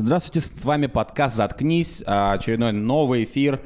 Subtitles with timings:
[0.00, 3.60] Здравствуйте, с вами подкаст «Заткнись», э, очередной новый эфир.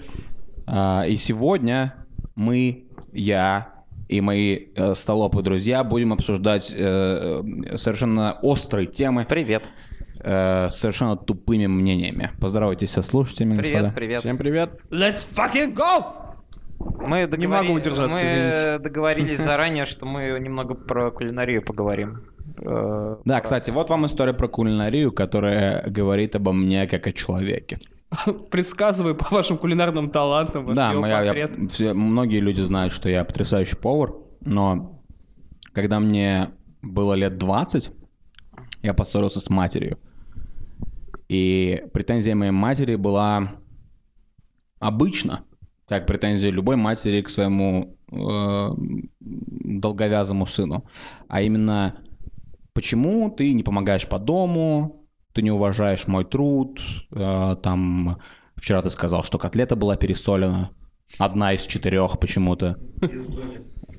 [0.67, 1.95] Э, И сегодня
[2.35, 3.69] мы, я
[4.09, 7.43] и мои э, столопы друзья будем обсуждать э,
[7.77, 9.65] совершенно острые темы Привет.
[10.21, 12.31] э, с совершенно тупыми мнениями.
[12.41, 13.95] Поздоровайтесь со слушателями, Привет, господа.
[13.95, 14.21] привет.
[14.21, 14.71] Всем привет.
[14.91, 16.15] Let's fucking go!
[17.07, 18.79] Мы договори- могу удержаться, мы извините.
[18.79, 22.23] договорились заранее, что мы немного про кулинарию поговорим.
[23.25, 27.79] Да, кстати, вот вам история про кулинарию, которая говорит обо мне как о человеке.
[28.51, 30.67] Предсказываю по вашим кулинарным талантам.
[30.67, 35.01] ваш Да, моя- я- все- многие люди знают, что я потрясающий повар, но
[35.73, 36.51] когда мне
[36.83, 37.91] было лет 20,
[38.83, 39.99] я поссорился с матерью.
[41.29, 43.51] И претензия моей матери была
[44.79, 45.45] обычно,
[45.87, 48.69] как претензия любой матери к своему э,
[49.21, 50.85] долговязому сыну.
[51.29, 51.97] А именно,
[52.79, 58.21] почему ты не помогаешь по дому, ты не уважаешь мой труд, э, там,
[58.55, 60.71] вчера ты сказал, что котлета была пересолена,
[61.19, 62.79] одна из четырех почему-то.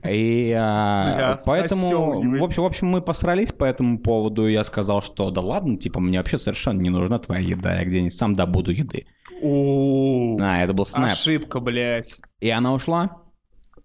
[0.09, 5.01] И а, поэтому, в общем, в общем, мы посрались по этому поводу, и я сказал,
[5.01, 8.71] что да ладно, типа, мне вообще совершенно не нужна твоя еда, я где-нибудь сам добуду
[8.71, 9.07] еды.
[9.43, 11.11] А, это был снэп.
[11.11, 12.15] Ошибка, блядь.
[12.39, 13.23] И она ушла,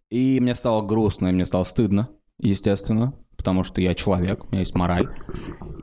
[0.09, 4.61] и мне стало грустно, и мне стало стыдно, естественно, потому что я человек, у меня
[4.61, 5.07] есть мораль.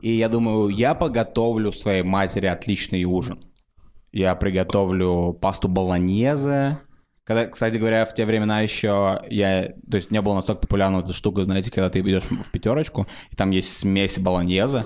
[0.02, 3.38] И я думаю, я подготовлю своей матери отличный ужин.
[4.12, 6.80] Я приготовлю пасту болоньезе.
[7.24, 9.74] Когда, кстати говоря, в те времена еще я...
[9.90, 13.36] То есть не было настолько популярна эта штука, знаете, когда ты идешь в пятерочку, и
[13.36, 14.86] там есть смесь болоньезе.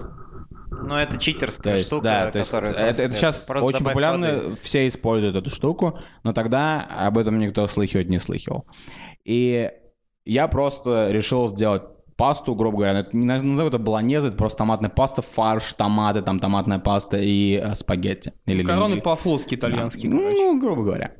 [0.69, 3.85] Ну, это То читерская есть, штука, да, то есть это, просто- это сейчас просто очень
[3.85, 4.57] популярно, воды.
[4.61, 8.65] все используют эту штуку, но тогда об этом никто слыхивать не слыхивал.
[9.23, 9.71] И
[10.25, 11.83] я просто решил сделать
[12.17, 16.39] пасту, грубо говоря, это не назову это болоньезе, это просто томатная паста, фарш, томаты, там
[16.39, 18.33] томатная паста и э, спагетти.
[18.45, 19.01] Или Короны лингви.
[19.01, 20.17] по-флотски итальянские, Да.
[20.17, 20.35] короче.
[20.37, 21.15] Ну, грубо говоря.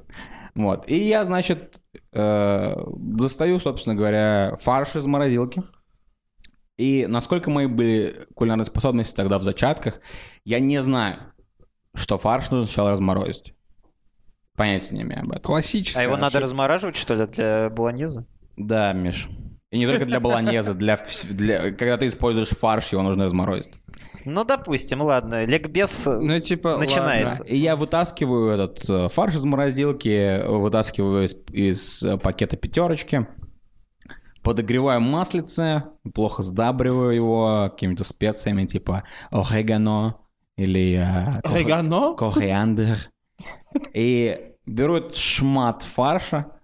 [0.55, 0.89] Вот.
[0.89, 1.79] И я, значит,
[2.13, 5.63] э, достаю, собственно говоря, фарш из морозилки.
[6.77, 9.99] И насколько мои были кулинарные способности тогда в зачатках,
[10.43, 11.17] я не знаю,
[11.93, 13.53] что фарш нужно сначала разморозить.
[14.57, 15.41] Понятия не имею об этом.
[15.43, 16.43] Классическая А его надо ошибка.
[16.43, 18.25] размораживать, что ли, для болоньеза?
[18.55, 19.27] Да, Миш.
[19.75, 20.97] И не только для болоньеза, для,
[21.29, 21.71] для...
[21.73, 23.73] Когда ты используешь фарш, его нужно разморозить.
[24.23, 25.43] Ну, допустим, ладно.
[25.43, 27.43] Ликбез э, Ну, типа, начинается.
[27.43, 33.27] И я вытаскиваю этот э, фарш из морозилки, вытаскиваю из, из, э, пакета пятерочки,
[34.43, 40.15] подогреваю маслице, плохо сдабриваю его какими-то специями типа орегано
[40.55, 40.95] или
[41.43, 42.15] Орегано?
[42.15, 42.97] кориандр.
[43.93, 46.54] И беру этот шмат фарша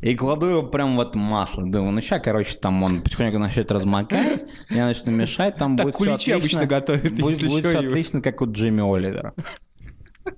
[0.00, 1.64] и кладу его прям в это масло.
[1.64, 5.96] Думаю, ну сейчас, короче, там он потихоньку начнет размокать, я начну мешать, там Так будет
[5.96, 6.36] куличи отлично.
[6.62, 7.86] обычно готовят, Будет, будет Юр.
[7.88, 9.34] отлично, как у Джимми Оливера.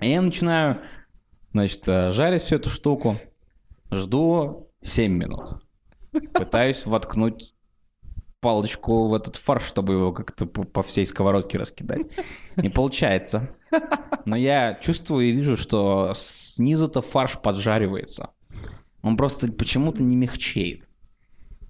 [0.00, 0.80] И я начинаю,
[1.52, 3.18] значит, э, жарить всю эту штуку.
[3.90, 5.62] Жду 7 минут.
[6.32, 7.54] Пытаюсь воткнуть
[8.40, 12.02] палочку в этот фарш, чтобы его как-то по всей сковородке раскидать.
[12.56, 13.54] Не получается.
[14.24, 18.30] Но я чувствую и вижу, что снизу-то фарш поджаривается.
[19.02, 20.88] Он просто почему-то не мягчеет.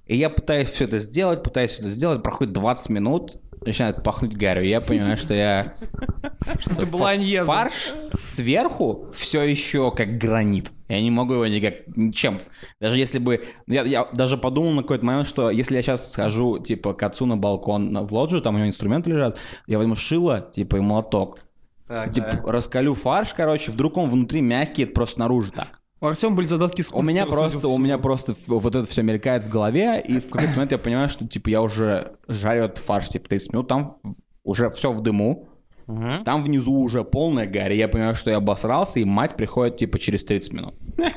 [0.07, 4.37] И я пытаюсь все это сделать, пытаюсь все это сделать, проходит 20 минут, начинает пахнуть
[4.37, 5.77] гарью, я понимаю, что я...
[6.67, 7.45] Это болоньезе.
[7.45, 10.73] Фарш сверху все еще как гранит.
[10.89, 12.41] Я не могу его никак ничем.
[12.81, 13.45] Даже если бы...
[13.67, 17.27] Я, я даже подумал на какой-то момент, что если я сейчас схожу, типа, к отцу
[17.27, 21.39] на балкон в лоджию, там у него инструменты лежат, я возьму шило, типа, и молоток.
[21.87, 22.53] Так, Типа, да.
[22.53, 25.81] раскалю фарш, короче, вдруг он внутри мягкий, это просто снаружи так.
[26.03, 29.03] У Артема были задатки У скульптора, меня судя просто, у меня просто вот это все
[29.03, 32.79] мелькает в голове, и в какой-то момент я понимаю, что, типа, я уже жарю этот
[32.79, 33.99] фарш, типа, 30 минут, там
[34.43, 35.49] уже все в дыму,
[35.87, 36.25] Мгм.
[36.25, 40.25] там внизу уже полная гарь, я понимаю, что я обосрался, и мать приходит, типа, через
[40.25, 40.75] 30 минут.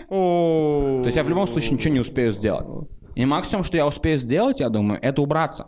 [0.10, 2.90] То есть я в любом случае ничего не успею сделать.
[3.16, 5.68] И максимум, что я успею сделать, я думаю, это убраться.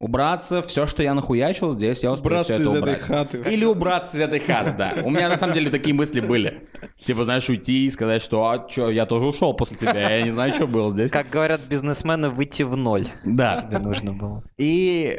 [0.00, 3.00] Убраться, все, что я нахуячил здесь, я успею Убраться все это из этой убрать.
[3.00, 3.38] хаты.
[3.50, 4.92] Или убраться из этой хаты, да.
[5.02, 6.68] У меня на самом деле такие мысли были.
[7.04, 10.30] Типа, знаешь, уйти и сказать, что, а чё, я тоже ушел после тебя, я не
[10.30, 11.10] знаю, что было здесь.
[11.10, 13.06] Как говорят бизнесмены, выйти в ноль.
[13.24, 13.62] Да.
[13.62, 14.42] Тебе нужно было.
[14.56, 15.18] И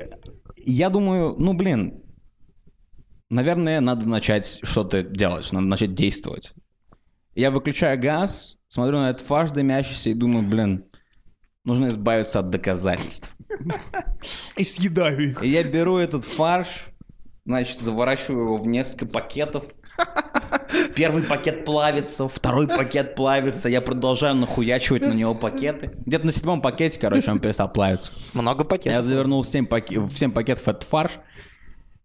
[0.58, 2.04] я думаю, ну, блин,
[3.30, 6.54] наверное, надо начать что-то делать, надо начать действовать.
[7.34, 10.86] Я выключаю газ, смотрю на этот фарш дымящийся и думаю, блин,
[11.64, 13.36] нужно избавиться от доказательств.
[14.58, 15.44] И съедаю их.
[15.44, 16.88] И я беру этот фарш,
[17.46, 19.66] значит, заворачиваю его в несколько пакетов,
[20.96, 25.92] первый пакет плавится, второй пакет плавится, я продолжаю нахуячивать на него пакеты.
[26.06, 28.12] Где-то на седьмом пакете, короче, он перестал плавиться.
[28.34, 29.04] Много Я пакетов.
[29.06, 31.20] завернул в 7, паке- в 7 пакетов этот фарш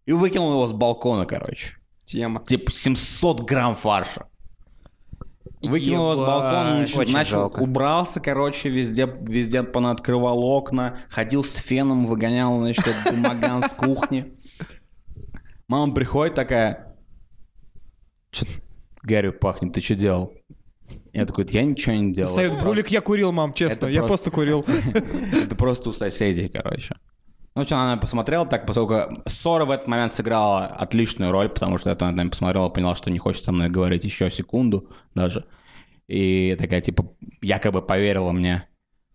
[0.05, 1.73] и выкинул его с балкона, короче.
[2.05, 2.43] Тема.
[2.45, 4.27] Типа 700 грамм фарша.
[5.61, 7.59] Выкинул его с балкона, начал, Очень начал- жалко.
[7.59, 14.35] убрался, короче, везде, везде понаоткрывал окна, ходил с феном, выгонял, значит, этот дымоган с кухни.
[15.67, 16.94] Мама приходит такая,
[18.35, 18.47] что
[19.03, 20.33] гарью пахнет, ты что делал?
[21.13, 22.27] Я такой, я ничего не делал.
[22.27, 23.87] Встает булик, я курил, мам, честно.
[23.87, 24.65] Я просто- курил.
[25.33, 26.95] Это просто у соседей, короче.
[27.55, 31.89] Ну, что, она посмотрела так, поскольку ссора в этот момент сыграла отличную роль, потому что
[31.89, 35.45] это она посмотрела, поняла, что не хочет со мной говорить еще секунду даже.
[36.09, 38.67] И такая, типа, якобы поверила мне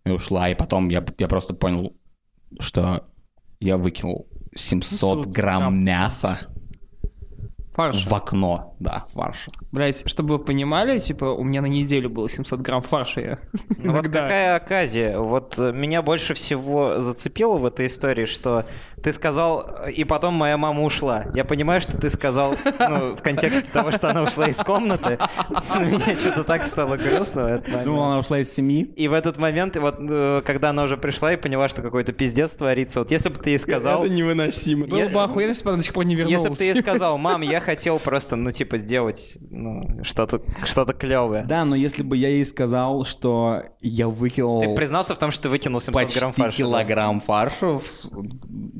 [0.05, 0.49] и ушла.
[0.49, 1.95] И потом я, я просто понял,
[2.59, 3.07] что
[3.59, 5.83] я выкинул 700 700 грамм грамм.
[5.83, 6.47] мяса
[7.73, 8.05] Фарш.
[8.05, 8.75] в окно.
[8.79, 9.49] Да, фарша.
[9.71, 13.21] Блять, чтобы вы понимали, типа, у меня на неделю было 700 грамм фарша.
[13.21, 13.39] я
[13.77, 15.17] Ну вот какая оказия?
[15.17, 18.65] Вот э, меня больше всего зацепило в этой истории, что
[19.03, 21.25] ты сказал, и потом моя мама ушла.
[21.33, 25.17] Я понимаю, что ты сказал, ну, в контексте того, что она ушла из комнаты.
[25.49, 27.85] но Мне что-то так стало грустно в этот момент.
[27.85, 28.83] Думал, она ушла из семьи.
[28.95, 32.51] И в этот момент, вот, э, когда она уже пришла и поняла, что какой-то пиздец
[32.53, 34.03] творится, вот если бы ты ей сказал...
[34.03, 34.85] Это невыносимо.
[34.87, 36.57] Было бы охуенно, если бы она до сих пор не Если бы вернулась.
[36.57, 41.43] ты ей сказал, мам, я хотел просто, ну, типа, сделать ну, что-то что клевое.
[41.43, 44.61] Да, но если бы я ей сказал, что я выкинул...
[44.61, 46.57] Ты признался в том, что ты выкинул 700 почти грамм фарша.
[46.57, 47.79] килограмм фарша.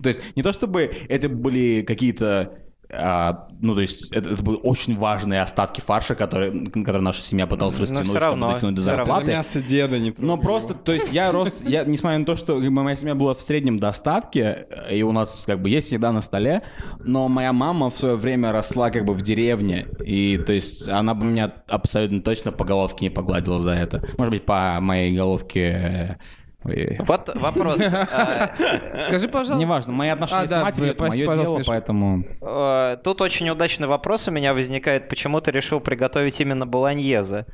[0.01, 2.51] То есть не то чтобы это были какие-то
[2.93, 7.47] а, ну, то есть это, это были очень важные остатки фарша, которые, которые наша семья
[7.47, 9.05] пыталась Но растянуть, чтобы равно, дотянуть до всё равно.
[9.05, 9.31] зарплаты.
[9.31, 12.95] мясо деда не Но просто, то есть я рос, я, несмотря на то, что моя
[12.97, 16.63] семья была в среднем достатке, э, и у нас как бы есть еда на столе,
[16.99, 21.13] но моя мама в свое время росла как бы в деревне, и то есть она
[21.13, 24.03] бы меня абсолютно точно по головке не погладила за это.
[24.17, 26.17] Может быть, по моей головке...
[26.65, 27.79] э, ой, Вот вопрос.
[27.91, 28.53] А,
[29.01, 29.55] Скажи, пожалуйста.
[29.55, 31.69] Неважно, мои отношения А, с да, матерью это мое дело, Миша.
[31.69, 32.23] поэтому...
[32.41, 37.45] э, Тут очень удачный вопрос у меня возникает, почему ты решил приготовить именно болоньезе?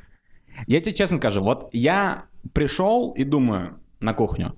[0.66, 4.56] Я тебе честно скажу, вот я пришел и думаю на кухню,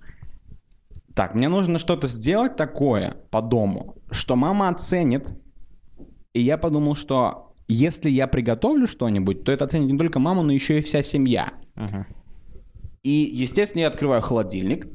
[1.14, 5.34] так, мне нужно что-то сделать такое по дому, что мама оценит,
[6.32, 10.52] и я подумал, что если я приготовлю что-нибудь, то это оценит не только мама, но
[10.52, 11.52] еще и вся семья.
[13.02, 14.86] И, естественно, я открываю холодильник.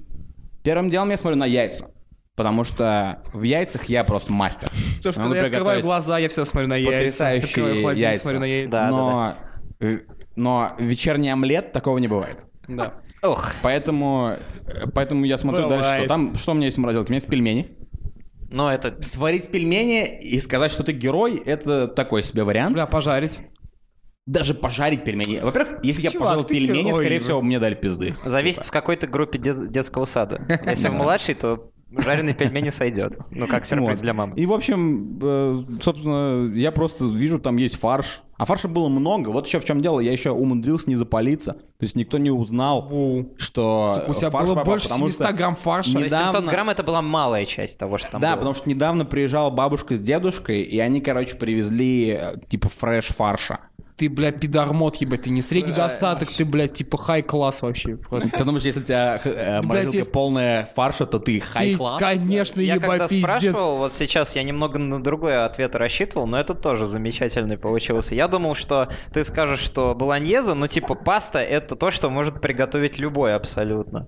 [0.64, 1.92] Первым делом я смотрю на яйца.
[2.36, 4.70] Потому что в яйцах я просто мастер.
[4.98, 6.92] Потому что Могу я открываю глаза, я всегда смотрю на яйца.
[6.92, 8.24] потрясающие яйца.
[8.24, 8.72] смотрю на яйца.
[8.72, 8.90] Да.
[8.90, 9.36] но,
[9.80, 10.00] э,
[10.36, 12.46] но вечерний омлет такого не бывает.
[12.68, 12.96] Да.
[13.22, 14.38] Ох, Поэтому,
[14.94, 15.82] поэтому я смотрю Бывает.
[15.84, 17.08] дальше, что там, что у меня есть в морозилке?
[17.08, 17.70] У меня есть пельмени.
[18.52, 19.02] ну это...
[19.02, 22.74] Сварить пельмени и сказать, что ты герой, это такой себе вариант.
[22.74, 23.40] Бля, пожарить.
[24.26, 25.40] Даже пожарить пельмени.
[25.40, 28.16] Во-первых, если я Чувак, пожарил ты пельмени, герой, скорее всего, мне дали пизды.
[28.26, 30.42] Зависит в какой-то группе дет- детского сада.
[30.66, 33.20] Если в младшей, то жареный пельмени сойдет.
[33.30, 34.02] Ну, как сюрприз Вот.
[34.02, 34.34] для мамы.
[34.36, 38.24] И, в общем, э, собственно, я просто вижу, там есть фарш.
[38.38, 39.30] А фарша было много.
[39.30, 41.54] Вот еще в чем дело, я еще умудрился не запалиться.
[41.54, 43.34] То есть никто не узнал, Воу.
[43.38, 46.00] что Сука, у тебя фарш было попал, больше потому 700 что грамм фарша.
[46.00, 48.38] Есть 700 недавно- грамм это была малая часть того, что там Да, было.
[48.38, 53.60] потому что недавно приезжала бабушка с дедушкой, и они, короче, привезли э, типа фреш фарша.
[53.98, 57.96] Ты, бля, пидормот, ебать, ты не средний достаток, ты, блядь, типа хай-класс вообще.
[57.96, 58.30] Просто.
[58.30, 62.02] Ты думаешь, если у тебя э, морозилка если- полная фарша, то ты хай-класс?
[62.02, 63.24] конечно, Я когда пиздец.
[63.24, 68.16] спрашивал, вот сейчас я немного на другой ответ рассчитывал, но это тоже замечательный получился.
[68.16, 73.00] Я думал, что ты скажешь, что болоньеза, ну типа паста это то, что может приготовить
[73.00, 74.08] любой абсолютно.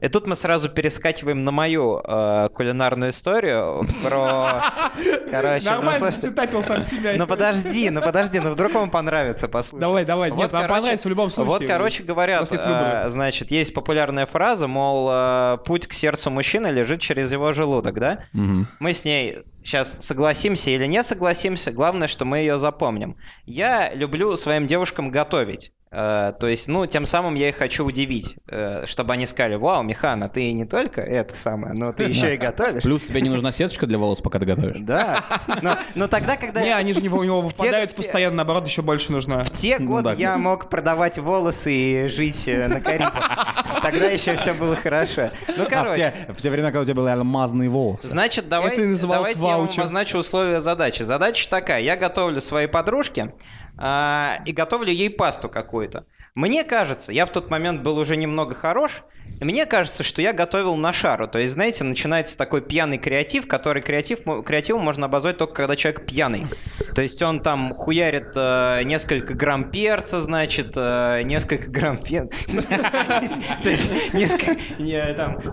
[0.00, 4.62] И тут мы сразу перескакиваем на мою э, кулинарную историю про...
[5.30, 7.14] Короче, ну, Нормально слушай, засетапил сам себя.
[7.16, 9.80] Ну подожди, ну подожди, ну вдруг вам понравится, послушай.
[9.80, 11.50] Давай, давай, Вот, нет, нам короче, понравится в любом случае.
[11.50, 17.00] Вот, короче говоря, э, значит, есть популярная фраза, мол, э, путь к сердцу мужчины лежит
[17.00, 18.24] через его желудок, да?
[18.32, 18.68] Мгм.
[18.78, 23.16] Мы с ней сейчас согласимся или не согласимся, главное, что мы ее запомним.
[23.44, 25.72] Я люблю своим девушкам готовить.
[25.92, 29.82] Э, то есть, ну, тем самым я их хочу удивить, э, чтобы они сказали, вау,
[29.82, 32.84] Михана, ты не только это самое, но ты еще и готовишь.
[32.84, 34.76] Плюс тебе не нужна сеточка для волос, пока ты готовишь.
[34.90, 35.22] Да.
[35.62, 36.62] Но, но тогда, когда...
[36.62, 39.44] Не, они же у него выпадают постоянно, наоборот, еще больше нужна.
[39.44, 43.56] В те Ну годы я мог продавать волосы и жить э, на Карибах.
[43.82, 45.30] Тогда еще все было хорошо.
[45.56, 45.94] Ну, А короче.
[46.26, 48.08] те, в те времена, когда у тебя были алмазные волосы.
[48.08, 51.02] Значит, давай, давайте я вам обозначу условия задачи.
[51.02, 51.80] Задача такая.
[51.80, 53.32] Я готовлю своей подружке а,
[53.80, 56.04] и готовлю ей пасту какую-то.
[56.34, 59.04] Мне кажется, я в тот момент был уже немного хорош,
[59.40, 61.26] мне кажется, что я готовил на шару.
[61.26, 66.04] То есть, знаете, начинается такой пьяный креатив, который креатив, креативом можно обозвать только когда человек
[66.04, 66.46] пьяный.
[66.94, 72.36] То есть он там хуярит э, несколько грамм перца, значит, э, несколько грамм перца.
[73.62, 74.56] То есть, несколько...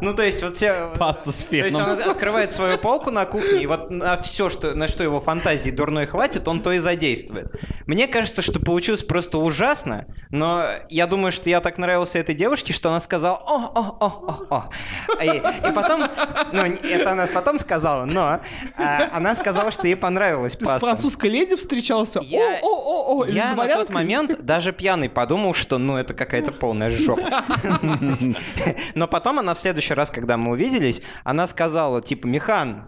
[0.01, 0.91] Ну, то есть, вот все...
[0.97, 4.87] Паста с То есть он открывает свою полку на кухне, и вот на все, на
[4.87, 7.47] что его фантазии дурной хватит, он то и задействует.
[7.85, 12.73] Мне кажется, что получилось просто ужасно, но я думаю, что я так нравился этой девушке,
[12.73, 14.69] что она сказала «О, о, о, о,
[15.17, 15.23] о».
[15.23, 16.05] И, и потом,
[16.51, 18.39] ну, это она потом сказала, но
[18.77, 22.19] а, она сказала, что ей понравилось Ты с французской леди встречался?
[22.23, 23.25] Я- О-о-о-о!
[23.25, 27.43] Или с Я на тот момент даже пьяный подумал, что ну это какая-то полная жопа.
[28.95, 32.85] Но потом она в следующий раз, когда мы увиделись, она сказала, типа, Михан,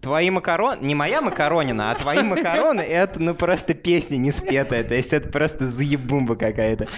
[0.00, 4.94] твои макароны, не моя макаронина, а твои макароны, это ну просто песня не спетая, то
[4.94, 6.88] есть это просто заебумба какая-то.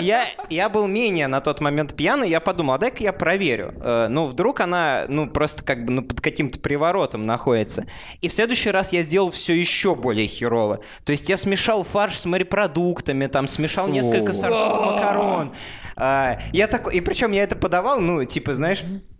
[0.00, 3.74] Я, я был менее на тот момент пьяный, я подумал, а дай-ка я проверю.
[3.80, 7.86] Э, Ну, вдруг она, ну, просто как бы ну, под каким-то приворотом находится.
[8.20, 10.80] И в следующий раз я сделал все еще более херово.
[11.04, 15.52] То есть я смешал фарш с морепродуктами, там, смешал несколько сортов макарон.
[15.96, 19.11] А, Я такой, и причем я это подавал, ну, типа, знаешь, а,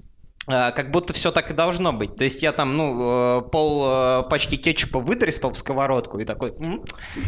[0.73, 2.17] как будто все так и должно быть.
[2.17, 6.53] То есть я там, ну, э, пол э, пачки кетчупа выдристал в сковородку и такой,
[6.59, 6.85] «М,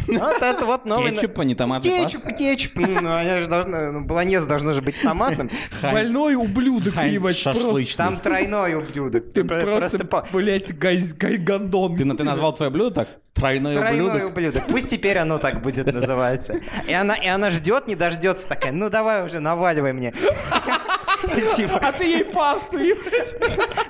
[0.08, 1.12] вот это вот новый...
[1.12, 2.72] Кетчуп, а не томатный Кетчуп, кетчуп.
[2.74, 5.48] Ну, она же должна, ну, болонез должно же быть томатным.
[5.80, 7.96] Больной ублюдок, ебать, просто.
[7.96, 9.32] Там тройной ублюдок.
[9.32, 10.76] Ты Про- просто, блядь,
[11.44, 11.96] гондон.
[11.96, 13.08] Ты, ты назвал твое блюдо так?
[13.44, 14.30] Тройной Тройной ублюдок?
[14.30, 14.66] ублюдок.
[14.68, 16.54] Пусть теперь оно так будет называться.
[16.86, 20.14] И она, и она ждет, не дождется такая, ну давай уже, наваливай мне.
[21.56, 23.34] Типа, А ты ей пасту, ебать.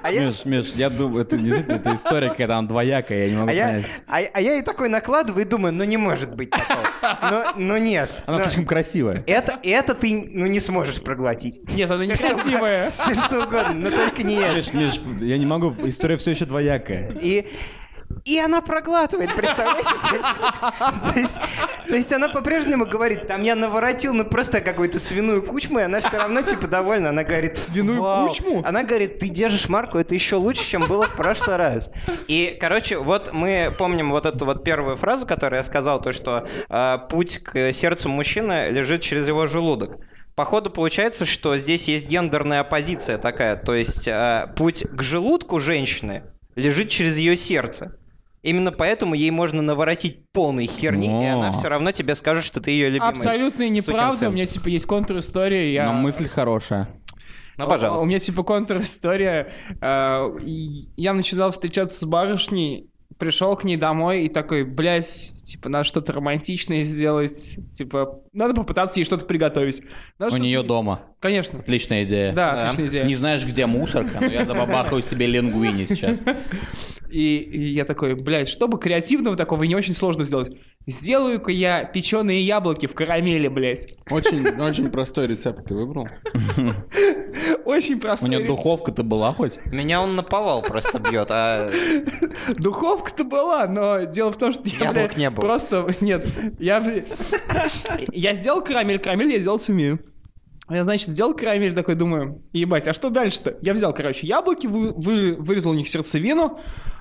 [0.03, 3.51] а Миш, Миш, я думаю, это действительно это история, когда она двоякая, я не могу
[3.51, 3.87] А я, понять.
[4.07, 6.79] а, а я и такой накладываю и думаю, ну не может быть такого.
[7.03, 8.09] Но, но нет.
[8.27, 9.25] Она слишком красивая.
[9.27, 11.61] это, это ты ну, не сможешь проглотить.
[11.75, 12.91] Нет, она некрасивая.
[12.91, 14.57] Все что угодно, но только не это.
[14.57, 17.13] Миш, Миш, я не могу, история все еще двоякая.
[17.21, 17.49] И,
[18.25, 19.91] и она проглатывает, представляете?
[21.13, 21.35] То есть,
[21.87, 26.01] то есть она по-прежнему говорит, там я наворотил, ну просто какую-то свиную кучму, и она
[26.01, 27.11] все равно типа довольна.
[27.11, 28.29] Она говорит, Свиную «Вау».
[28.29, 28.63] кучму?
[28.65, 31.91] Она говорит, ты держишь марку, это еще лучше, чем было в прошлый раз.
[32.29, 36.47] И, короче, вот мы помним вот эту вот первую фразу, которую я сказал, то, что
[36.69, 39.99] э, путь к сердцу мужчины лежит через его желудок.
[40.35, 46.25] Походу получается, что здесь есть гендерная оппозиция такая, то есть э, путь к желудку женщины
[46.57, 47.97] лежит через ее сердце.
[48.45, 51.35] Именно поэтому ей можно наворотить полной херни, и О.
[51.39, 53.09] она все равно тебе скажет, что ты ее любимый.
[53.09, 54.29] Абсолютно неправда.
[54.29, 55.73] У меня, типа, есть контр-история.
[55.73, 55.87] Я...
[55.91, 56.89] Но мысль хорошая.
[57.57, 58.05] Ну, У пожалуйста.
[58.07, 59.51] меня, типа, контр-история.
[59.81, 65.71] Э, и Я начинал встречаться с барышней, пришел к ней домой и такой, блядь, типа,
[65.71, 67.59] надо что-то романтичное сделать.
[67.75, 69.81] Типа, надо попытаться ей что-то приготовить.
[70.19, 71.01] Надо У что-то- нее дома.
[71.21, 71.61] Конечно.
[71.61, 72.33] Отличная идея.
[72.33, 72.63] Да, Да.
[72.67, 73.05] отличная идея.
[73.05, 76.19] Не знаешь, где мусорка, но я забабахаю тебе лингвини сейчас.
[77.15, 80.51] И, и я такой, блядь, чтобы креативного такого и не очень сложно сделать.
[80.85, 83.87] Сделаю-ка я печеные яблоки в карамели, блядь.
[84.11, 86.09] Очень, очень простой рецепт ты выбрал.
[87.65, 88.57] Очень У простой нее рецепт.
[88.57, 89.65] духовка-то была хоть?
[89.67, 91.71] Меня он наповал просто бьет, а
[92.57, 95.41] Духовка-то была, но дело в том, что я, блядь, не было.
[95.41, 95.87] просто...
[96.01, 96.29] Нет,
[96.59, 96.85] я...
[98.13, 100.01] Я сделал карамель, карамель я сделать умею.
[100.71, 103.57] Я, значит, сделал карамель, такой думаю, ебать, а что дальше-то?
[103.61, 106.59] Я взял, короче, яблоки, вы- вы- вырезал у них сердцевину,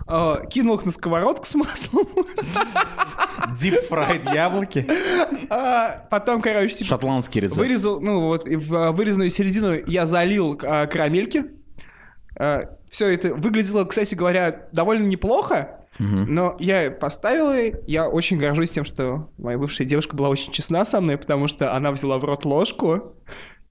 [0.08, 2.08] э, кинул их на сковородку с маслом,
[3.62, 4.86] Deep fried яблоки.
[5.50, 7.58] а потом, короче, типа, Шотландский рецепт.
[7.60, 11.46] Вырезал, ну вот, и в а, вырезанную середину я залил а, карамельки.
[12.90, 15.80] все это выглядело, кстати говоря, довольно неплохо.
[16.00, 20.86] Но я поставил ее, я очень горжусь тем, что моя бывшая девушка была очень честна
[20.86, 23.16] со мной, потому что она взяла в рот ложку,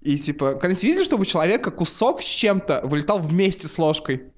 [0.05, 4.33] и типа, когда-нибудь видели, чтобы у человека кусок с чем-то вылетал вместе с ложкой?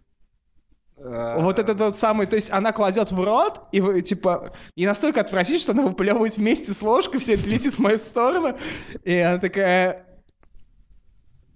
[0.97, 5.61] Вот это тот самый, то есть она кладет в рот, и типа, и настолько отвратительно,
[5.61, 8.57] что она выплевывает вместе с ложкой, все это летит в мою сторону,
[9.03, 10.07] и она такая,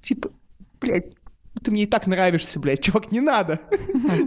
[0.01, 0.31] типа,
[0.81, 1.15] блядь,
[1.63, 3.61] ты мне и так нравишься, блядь, чувак, не надо.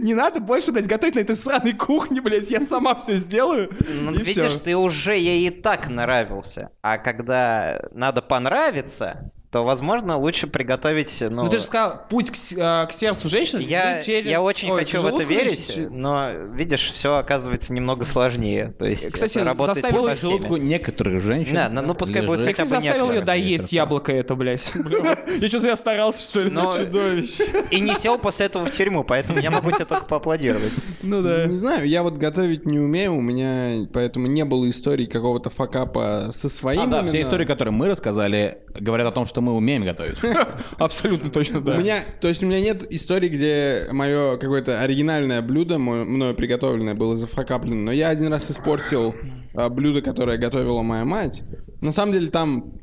[0.00, 3.70] Не надо больше, блядь, готовить на этой сраной кухне, блядь, я сама все сделаю.
[4.02, 6.70] Ну, видишь, ты уже ей и так нравился.
[6.82, 11.18] А когда надо понравиться, то, возможно, лучше приготовить...
[11.20, 14.30] Ну, Ну ты же сказал, путь к, а, к сердцу женщины я, через...
[14.30, 15.90] я очень Ой, хочу в это верить, женщины.
[15.90, 18.74] но, видишь, все оказывается немного сложнее.
[18.78, 21.54] То есть Кстати, заставил желудку некоторых женщин.
[21.54, 22.40] Да, ну, ну, пускай будет.
[22.40, 23.74] Я, хотя бы заставил ее доесть сердца.
[23.74, 24.72] яблоко это, блядь.
[25.40, 26.50] Я что, зря старался, что ли?
[26.50, 27.44] Чудовище.
[27.70, 30.72] И не сел после этого в тюрьму, поэтому я могу тебе только поаплодировать.
[31.02, 31.44] Ну да.
[31.44, 36.30] Не знаю, я вот готовить не умею, у меня поэтому не было истории какого-то факапа
[36.32, 36.80] со своим.
[36.84, 40.18] А, да, все истории, которые мы рассказали, говорят о том, что мы умеем готовить.
[40.78, 41.74] Абсолютно точно, да.
[41.76, 46.94] У меня, то есть у меня нет истории, где мое какое-то оригинальное блюдо, мною приготовленное,
[46.94, 47.76] было зафакаплено.
[47.82, 49.14] Но я один раз испортил
[49.54, 51.42] а, блюдо, которое готовила моя мать.
[51.80, 52.74] На самом деле там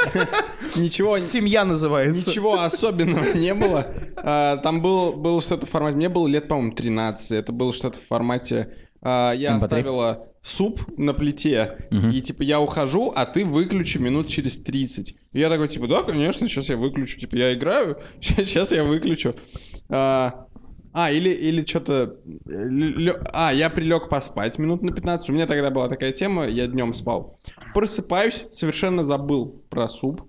[0.76, 2.30] ничего, Семья называется.
[2.30, 3.86] ничего особенного не было.
[4.16, 5.96] А, Там был, было что-то в формате...
[5.96, 7.30] Мне было лет, по-моему, 13.
[7.32, 8.74] Это было что-то в формате...
[9.02, 9.62] а, Я MP3?
[9.64, 15.16] оставила суп на плите, и типа я ухожу, а ты выключи минут через 30.
[15.32, 17.18] И я такой, типа, да, конечно, сейчас я выключу.
[17.18, 19.34] Типа, я играю, сейчас я выключу.
[19.88, 20.46] А,
[20.92, 22.16] а, или, или что-то...
[23.32, 25.28] А, я прилег поспать минут на 15.
[25.30, 27.38] У меня тогда была такая тема, я днем спал.
[27.74, 30.22] Просыпаюсь, совершенно забыл про суп.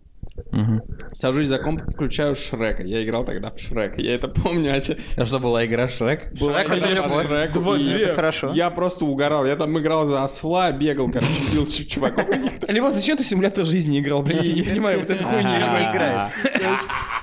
[1.13, 2.83] Сажусь за комп, включаю Шрека.
[2.83, 4.01] Я играл тогда в Шрека.
[4.01, 4.73] Я это помню.
[4.75, 6.31] А че- А что была игра Шрек?
[6.39, 7.09] Была Шрек игра.
[7.09, 8.03] Шреку, Два- и две.
[8.05, 8.51] Это хорошо.
[8.53, 9.45] Я просто угорал.
[9.45, 12.71] Я там играл за осла, бегал, короче, бил чуваков каких-то.
[12.71, 14.43] Левон, зачем ты в симулятор жизни играл, блядь?
[14.43, 15.91] Я не понимаю, вот эту хуйню Ага.
[15.91, 16.31] играет.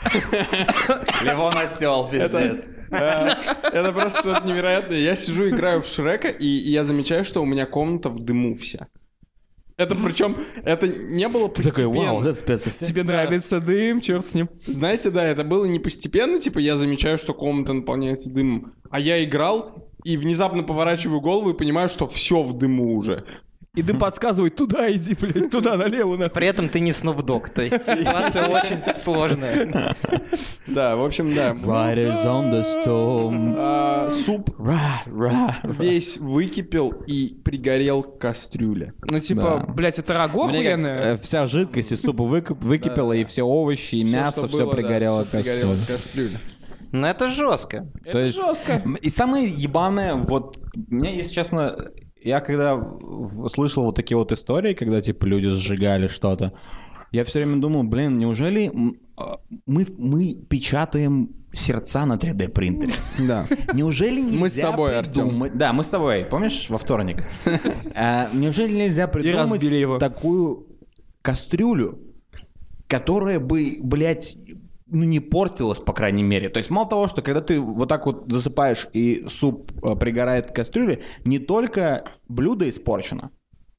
[1.25, 2.69] Левон осел, пиздец.
[2.95, 3.39] Это
[3.73, 4.99] это просто что-то невероятное.
[4.99, 8.87] Я сижу, играю в Шрека, и я замечаю, что у меня комната в дыму вся.
[9.77, 12.15] Это причем, это не было Ты такой, вау, постепенно.
[12.15, 12.87] вот это спецэффект.
[12.87, 14.49] Тебе нравится дым, черт с ним.
[14.67, 19.23] Знаете, да, это было не постепенно, типа я замечаю, что комната наполняется дымом, а я
[19.25, 23.25] играл и внезапно поворачиваю голову и понимаю, что все в дыму уже.
[23.75, 26.31] И дым подсказывает, туда иди, блядь, туда, налево, нахуй.
[26.31, 29.97] При этом ты не Dogg, то есть ситуация очень сложная.
[30.69, 31.53] Да, в общем, да.
[31.53, 33.55] Riders on the storm.
[33.59, 35.57] А, суп Ра, ра.
[35.65, 38.95] весь выкипел и пригорел к кастрюле.
[39.11, 39.73] Ну, типа, Да.
[39.73, 41.15] блядь, это рагу охуенное?
[41.15, 44.77] э, вся жидкость из супа выкип- выкипела, и все овощи, и мясо, все было, да,
[44.77, 45.77] пригорело всё к кастрюле.
[45.89, 46.37] кастрюле.
[46.93, 47.89] Но это жестко.
[48.05, 48.83] Это есть- жестко.
[49.03, 51.91] И самое ебаное, вот, мне, если честно,
[52.25, 52.83] я когда
[53.49, 56.53] слышал вот такие вот истории, когда, типа, люди сжигали что-то,
[57.13, 58.73] я все время думал, блин, неужели
[59.17, 62.93] а, мы, мы печатаем сердца на 3D принтере?
[63.29, 63.47] Да.
[63.73, 66.25] Неужели нельзя Мы с тобой, придумать- Да, мы с тобой.
[66.25, 67.23] Помнишь, во вторник?
[67.95, 69.61] А, Неужели нельзя придумать
[70.01, 70.67] такую
[71.23, 72.01] кастрюлю,
[72.89, 74.37] которая бы, блядь,
[74.87, 76.49] ну, не портилась, по крайней мере.
[76.49, 80.51] То есть мало того, что когда ты вот так вот засыпаешь и суп э, пригорает
[80.51, 83.31] к кастрюле, не только блюдо испорчено,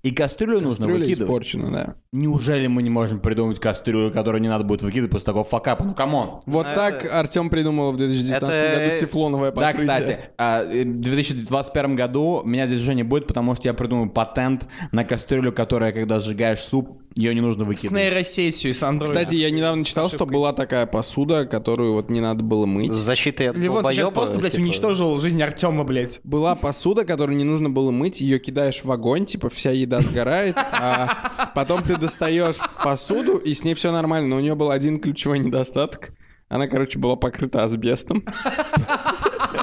[0.02, 1.30] и кастрюлю нужно Кастрюля выкидывать.
[1.30, 1.96] испорчена, да.
[2.20, 5.84] Неужели мы не можем придумать кастрюлю, которую не надо будет выкидывать после такого факапа?
[5.84, 6.40] Ну, come on.
[6.46, 9.88] Вот Ну, так это- Артем придумал в 2019 Это- году тефлоновое Да, покрытие.
[9.88, 14.10] кстати, а, э, в 2021 году меня здесь уже не будет, потому что я придумаю
[14.10, 17.98] патент на кастрюлю, которая, когда сжигаешь суп, ее не нужно С выкидывать.
[18.02, 19.16] нейросетью, с андроидом.
[19.24, 22.92] Кстати, я недавно читал, что была такая посуда, которую вот не надо было мыть.
[22.92, 26.20] С защитой от Левон, ты сейчас просто, блядь, типа, уничтожил жизнь Артема, блядь.
[26.26, 30.56] Была посуда, которую не нужно было мыть, ее кидаешь в огонь, типа вся еда сгорает,
[30.58, 35.00] а потом ты достаешь посуду, и с ней все нормально, но у нее был один
[35.00, 36.12] ключевой недостаток.
[36.48, 38.24] Она, короче, была покрыта асбестом.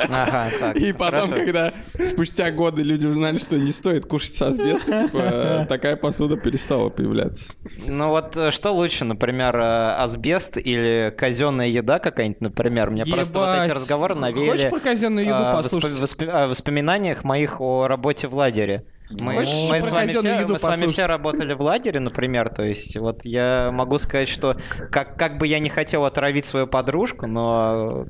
[0.08, 1.34] Ага, так, И потом, хорошо.
[1.34, 6.88] когда спустя годы люди узнали, что не стоит кушать с асбестом, типа, такая посуда перестала
[6.88, 7.52] появляться.
[7.86, 12.90] Ну вот э, что лучше, например, э, асбест или казенная еда какая-нибудь, например?
[12.90, 13.76] Мне просто вот эти Ебать.
[13.76, 16.16] разговоры навеяли Хочешь про казенную еду а, послушать?
[16.28, 18.86] а, воспоминаниях моих о работе в лагере.
[19.20, 22.48] Мы, Хочешь мы с вами, все, еду мы с вами все работали в лагере, например,
[22.48, 24.56] то есть вот я могу сказать, что
[24.90, 28.06] как, как бы я не хотел отравить свою подружку, но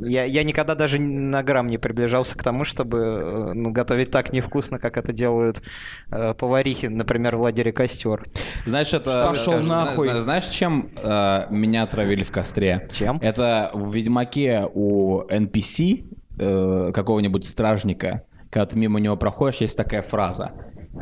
[0.00, 4.32] я, я никогда даже на грамм не приближался к тому, чтобы э, ну, готовить так
[4.32, 5.62] невкусно, как это делают
[6.10, 8.24] э, поварихи, например, в лагере костер.
[8.66, 9.34] Знаешь, это...
[9.34, 10.08] Скажу, нахуй.
[10.08, 12.88] зна- Знаешь, чем э, меня отравили в костре?
[12.92, 13.18] Чем?
[13.22, 16.04] Это в Ведьмаке у NPC
[16.38, 20.52] э, какого-нибудь стражника, когда ты мимо него проходишь, есть такая фраза.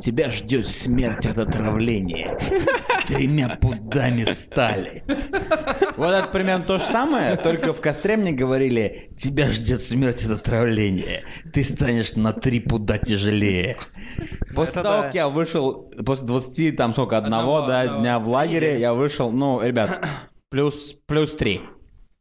[0.00, 2.38] Тебя ждет смерть от отравления.
[3.08, 5.02] Тремя пудами стали.
[5.96, 10.38] Вот это примерно то же самое, только в костре мне говорили, тебя ждет смерть от
[10.38, 11.24] отравления.
[11.52, 13.78] Ты станешь на три пуда тяжелее.
[14.54, 15.02] После Это того, да.
[15.06, 18.00] как я вышел, после 20, там сколько, одного, Одного, да, одного.
[18.00, 20.08] дня в лагере, я вышел, ну, ребят,
[20.50, 21.62] плюс, плюс три.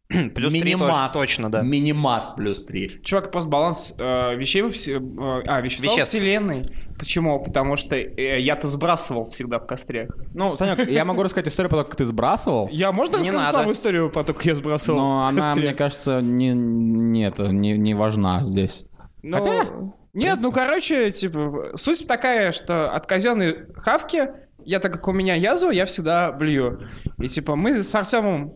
[0.34, 1.12] Плюс Минимас.
[1.12, 1.62] точно, да.
[1.62, 3.02] Минимас плюс 3.
[3.04, 4.94] Чувак, просто баланс э, вещей во все...
[4.98, 6.10] э, а, вещества во Веществ.
[6.16, 6.68] вселенной.
[6.98, 7.40] Почему?
[7.44, 10.10] Потому что э, я-то сбрасывал всегда в костре.
[10.34, 12.68] Ну, Санек, я могу рассказать историю про то, как ты сбрасывал.
[12.72, 13.58] Я, можно Не рассказать надо.
[13.60, 17.50] самую историю про то, как я сбрасывал Но в она, мне кажется, не, не, это,
[17.50, 18.86] не, не важна здесь.
[19.22, 19.66] Ну, Хотя,
[20.14, 24.30] Нет, ну, короче, типа, суть такая, что от казенной хавки,
[24.66, 26.88] я так как у меня язва, я всегда блюю.
[27.20, 28.56] И, типа, мы с Артемом,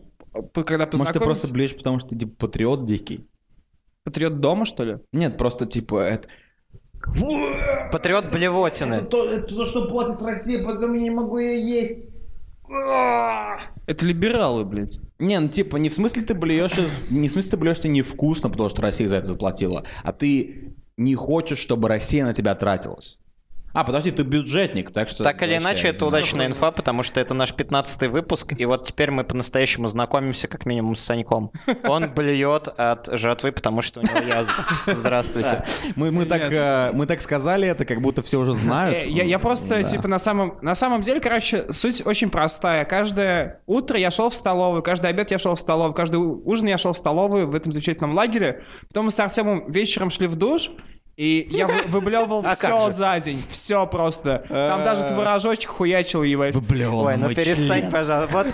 [0.52, 1.24] когда Может, ты познакомились...
[1.24, 3.26] просто блюешь, потому что ты типа патриот дикий?
[4.04, 4.98] Патриот дома, что ли?
[5.12, 6.28] Нет, просто типа это...
[7.92, 8.94] Патриот блевотины.
[8.94, 12.08] это за что платит Россия, поэтому я не могу ее есть.
[13.86, 14.98] Это либералы, блядь.
[15.18, 16.76] Не, ну типа, не в смысле ты блюешь,
[17.10, 20.74] не в смысле ты блюешь, что невкусно, потому что Россия за это заплатила, а ты
[20.96, 23.20] не хочешь, чтобы Россия на тебя тратилась.
[23.74, 25.24] А, подожди, ты бюджетник, так что...
[25.24, 29.10] Так или иначе, это удачная инфа, потому что это наш 15 выпуск, и вот теперь
[29.10, 31.50] мы по-настоящему знакомимся как минимум с Саньком.
[31.88, 34.54] Он блюет от жатвы, потому что у него язва.
[34.86, 35.64] Здравствуйте.
[35.96, 38.96] Мы, мы, так, э, мы так сказали это, как будто все уже знают.
[38.96, 39.82] Э, Я, я просто, Да.
[39.82, 42.84] типа, на самом, на самом деле, короче, суть очень простая.
[42.84, 46.78] Каждое утро я шел в столовую, каждый обед я шел в столовую, каждый ужин я
[46.78, 48.62] шел в столовую в этом замечательном лагере.
[48.86, 50.70] Потом мы с Артемом вечером шли в душ,
[51.16, 53.42] и я вы- выблевывал А все за день.
[53.48, 54.44] Все просто.
[54.48, 56.54] Там даже творожочек хуячил, ебать.
[56.54, 58.32] Выблевал Ой, ну перестань, пожалуйста.
[58.34, 58.46] Вот,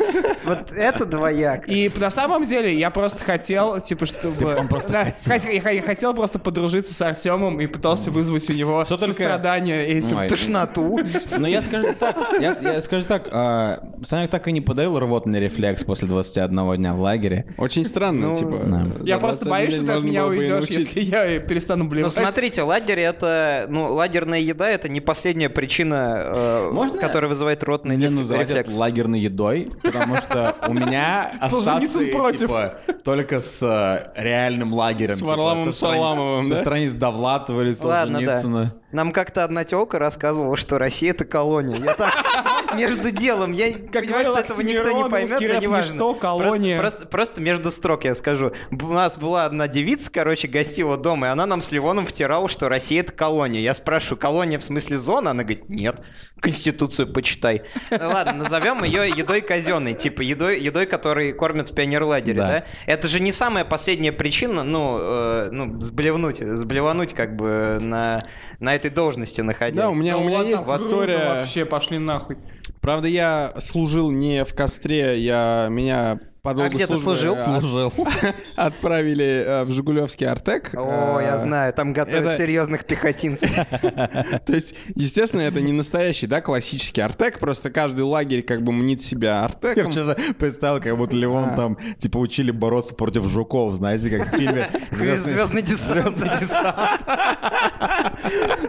[0.44, 1.68] вот это двояк.
[1.68, 4.55] И на самом деле я просто хотел, типа, чтобы...
[4.57, 5.33] он просто Да, хотел.
[5.35, 9.12] хот- Я, я хотел просто подружиться с Артемом и пытался вызвать у него Что только-
[9.12, 10.18] сострадание этим.
[10.18, 10.29] Ой.
[10.29, 10.99] Тошноту.
[11.38, 15.40] Ну, я скажу так, я, я скажу так, а, Санек так и не подавил рвотный
[15.40, 17.46] рефлекс после 21 дня в лагере.
[17.57, 18.61] Очень странно, Ну, типа.
[18.66, 18.87] да.
[19.05, 22.12] Я просто 21 боюсь, что ты от меня уйдешь, если я перестану Ну, блевать.
[22.54, 27.96] Смотрите, лагерь это, ну, лагерная еда это не последняя причина, э, Можно которая вызывает ротный
[27.96, 28.76] Не реф- называть это рефлекс.
[28.76, 32.40] лагерной едой, потому что у меня ассоциации против.
[32.40, 35.14] типа, только с э, реальным лагерем.
[35.14, 37.72] С типа, Варламом Шаламовым, Со страниц Довлатова или.
[37.72, 38.74] Солженицына.
[38.92, 41.76] Нам как-то одна телка рассказывала, что Россия это колония.
[41.76, 42.12] Я так
[42.74, 45.92] между делом, я Как понимаю, говорил что этого никто не поймет, но рэп неважно.
[45.94, 46.79] ничто, колония.
[46.79, 48.53] Просто, просто- просто между строк я скажу.
[48.70, 52.68] У нас была одна девица, короче, гостила дома, и она нам с Ливоном втирала, что
[52.68, 53.61] Россия это колония.
[53.61, 55.31] Я спрашиваю, колония в смысле зона?
[55.31, 56.00] Она говорит, нет,
[56.40, 57.62] Конституцию почитай.
[57.90, 62.48] Ладно, назовем ее едой казенной, типа едой, едой, которой кормят в пионерлагере, Да.
[62.48, 62.64] да?
[62.87, 68.20] Это же не самая последняя причина, ну, э, ну, сблевнуть, сблевануть как бы на,
[68.59, 69.76] на этой должности находясь.
[69.76, 71.18] Да, у меня, у Ну меня ладно, есть история.
[71.38, 72.36] вообще, пошли нахуй.
[72.80, 77.35] Правда, я служил не в костре, я меня по долгу А где ты службы, служил?
[77.35, 77.92] э, Служил.
[78.57, 80.74] Отправили э, в Жигулевский Артек.
[80.74, 83.50] О, Э, я знаю, там готовят это- серьезных пехотинцев.
[83.81, 89.00] То есть, естественно, это не настоящий, да, классический Артек, просто каждый лагерь как бы мнит
[89.03, 89.92] себя Я Артеком.
[89.92, 94.68] сейчас представил, как будто Леон там, типа, учили бороться против жуков, знаете, как в фильме
[94.90, 96.00] Звездный десант.
[96.09, 97.00] Звездный десант.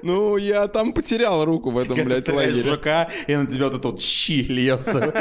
[0.03, 2.63] Ну, я там потерял руку в этом, блядь, лагере.
[2.63, 5.13] жука, и на тебя вот этот вот щи льется.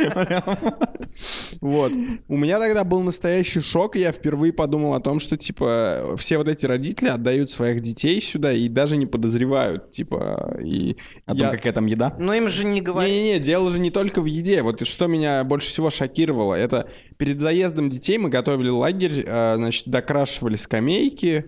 [1.61, 1.93] Вот.
[2.29, 6.39] У меня тогда был настоящий шок, и я впервые подумал о том, что, типа, все
[6.39, 10.97] вот эти родители отдают своих детей сюда и даже не подозревают, типа, и...
[11.27, 12.17] О том, я- какая там еда?
[12.19, 13.09] Ну им же не говорят.
[13.11, 14.63] Не-не-не, дело же не только в еде.
[14.63, 19.87] Вот что меня больше всего шокировало, это перед заездом детей мы готовили лагерь, э, значит,
[19.89, 21.47] докрашивали скамейки,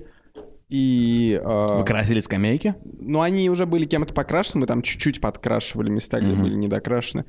[0.68, 1.38] и...
[1.42, 2.74] э, Вы красили скамейки?
[2.98, 7.24] ну, они уже были кем-то покрашены, мы там чуть-чуть подкрашивали места, где были недокрашены.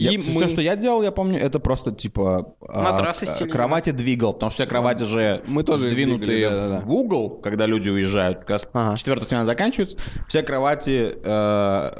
[0.00, 3.50] Я, И все, мы- что я делал, я помню, это просто типа а, Матрасы стильные.
[3.52, 6.80] кровати двигал, потому что все кровати же Мы тоже сдвинутые двигали, да-да-да.
[6.86, 8.44] в угол, когда люди уезжают.
[8.44, 8.94] Когда Ага.
[8.96, 9.96] четвертая смена заканчивается,
[10.28, 11.90] все кровати э,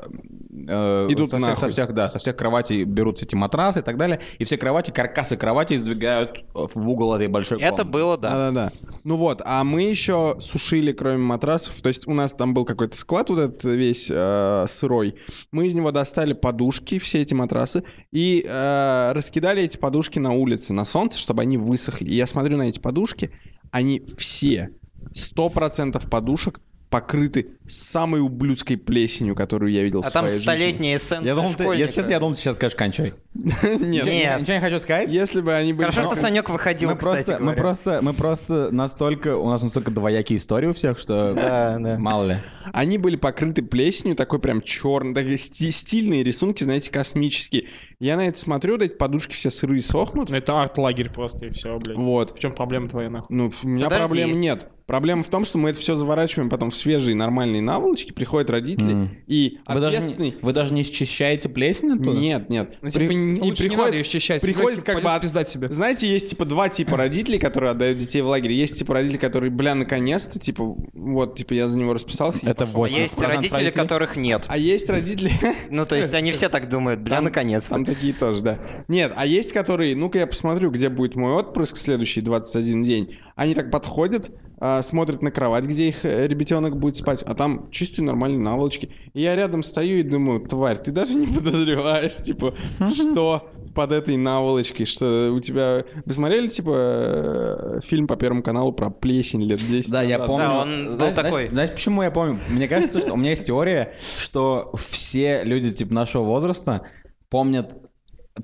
[0.66, 3.96] э, Идут со, всех, со всех, да, со всех кроватей берутся эти матрасы и так
[3.96, 7.90] далее, и все кровати, каркасы кровати сдвигают в угол этой большой Это комнаты.
[7.90, 8.30] было, да.
[8.30, 8.72] Да-да-да.
[9.04, 12.96] Ну вот, а мы еще сушили, кроме матрасов, то есть у нас там был какой-то
[12.96, 15.14] склад вот этот весь э, сырой.
[15.52, 20.72] Мы из него достали подушки, все эти матрасы, и э, раскидали эти подушки на улице,
[20.72, 22.08] на солнце, чтобы они высохли.
[22.08, 23.30] И я смотрю на эти подушки,
[23.70, 24.70] они все,
[25.12, 30.96] сто процентов подушек покрыты самой ублюдской плесенью, которую я видел А в там своей столетняя
[30.96, 31.84] эссенция Я думал, ты, школьника.
[31.86, 33.12] если честно, я думал, ты сейчас скажешь кончай.
[33.34, 33.48] жизни.
[33.64, 34.40] Нет, Ничего- Нет.
[34.40, 35.12] Ничего не хочу сказать.
[35.12, 35.90] если бы они были...
[35.90, 39.90] Хорошо, что Санек выходил, мы кстати просто, мы просто, мы просто настолько, у нас настолько
[39.90, 42.38] двоякие истории у всех, что мало ли.
[42.72, 47.66] Они были покрыты плесенью, такой прям черный, такие сти- стильные рисунки, знаете, космические.
[47.98, 50.30] Я на это смотрю, вот эти подушки все сырые сохнут.
[50.30, 51.96] Ну, это арт-лагерь просто, и все, блядь.
[51.98, 52.34] Вот.
[52.36, 53.34] В чем проблема твоя, нахуй?
[53.36, 54.68] Ну, у меня проблем нет.
[54.88, 58.94] Проблема в том, что мы это все заворачиваем потом в свежие нормальные наволочки, приходят родители,
[58.94, 59.10] Мгм.
[59.26, 62.18] и Вы даже, не, вы даже не счищаете плесень оттуда?
[62.18, 62.78] Нет, нет.
[62.80, 64.40] Ну, При- типа, не- и лучше не приходит- надо ее счищать.
[64.40, 65.68] Приходит как бы от- пиздать себе.
[65.68, 68.52] Знаете, есть типа два типа родителей, которые отдают детей в лагерь.
[68.52, 72.38] Есть типа родители, которые, бля, наконец-то, типа, вот, типа, я за него расписался.
[72.48, 72.76] Это пошел.
[72.78, 74.46] 8 Есть родители, которых нет.
[74.48, 75.30] А есть родители...
[75.70, 77.68] Ну, то есть они все так думают, бля, наконец-то.
[77.74, 78.58] Там такие тоже, да.
[78.88, 83.18] Нет, а есть которые, ну-ка я посмотрю, где будет мой отпрыск следующий 21 день.
[83.36, 87.70] Они так подходят, а, смотрят на кровать, где их э, ребятенок будет спать, а там
[87.70, 88.90] чистые нормальные наволочки.
[89.14, 92.54] И я рядом стою и думаю, тварь, ты даже не подозреваешь, типа,
[92.92, 95.84] что под этой наволочкой, что у тебя...
[96.04, 100.46] Вы смотрели, типа, э, фильм по Первому каналу про плесень лет 10 Да, я помню.
[100.46, 101.30] Да, он был такой.
[101.30, 102.40] Знаешь, знаешь, почему я помню?
[102.48, 106.82] Мне кажется, что у меня есть теория, что все люди типа нашего возраста
[107.30, 107.87] помнят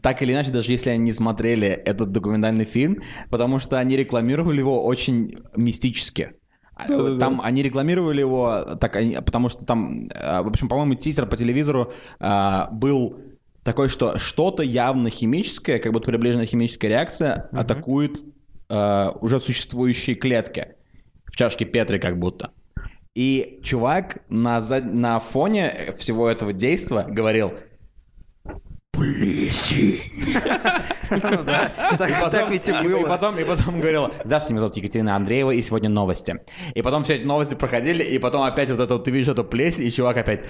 [0.02, 4.58] так или иначе, даже если они не смотрели этот документальный фильм, потому что они рекламировали
[4.58, 6.32] его очень мистически.
[6.76, 7.18] А, Да-да-да.
[7.20, 11.36] Там они рекламировали его, так, они- потому что там, э, в общем, по-моему, тизер по
[11.36, 13.16] телевизору э, был
[13.62, 18.20] такой, что что-то явно химическое, как будто приближенная химическая реакция, атакует
[18.68, 20.68] э, уже существующие клетки
[21.26, 22.50] в чашке Петри как будто.
[23.14, 27.52] И чувак на, зад- на фоне всего этого действа говорил
[28.96, 30.00] «Плесень».
[31.10, 33.06] Ну так ведь и было.
[33.06, 36.40] потом, и потом говорила, здравствуйте, меня зовут Екатерина Андреева, и сегодня новости.
[36.74, 39.44] И потом все эти новости проходили, и потом опять вот это вот, ты видишь эту
[39.44, 40.46] плесень, и чувак опять,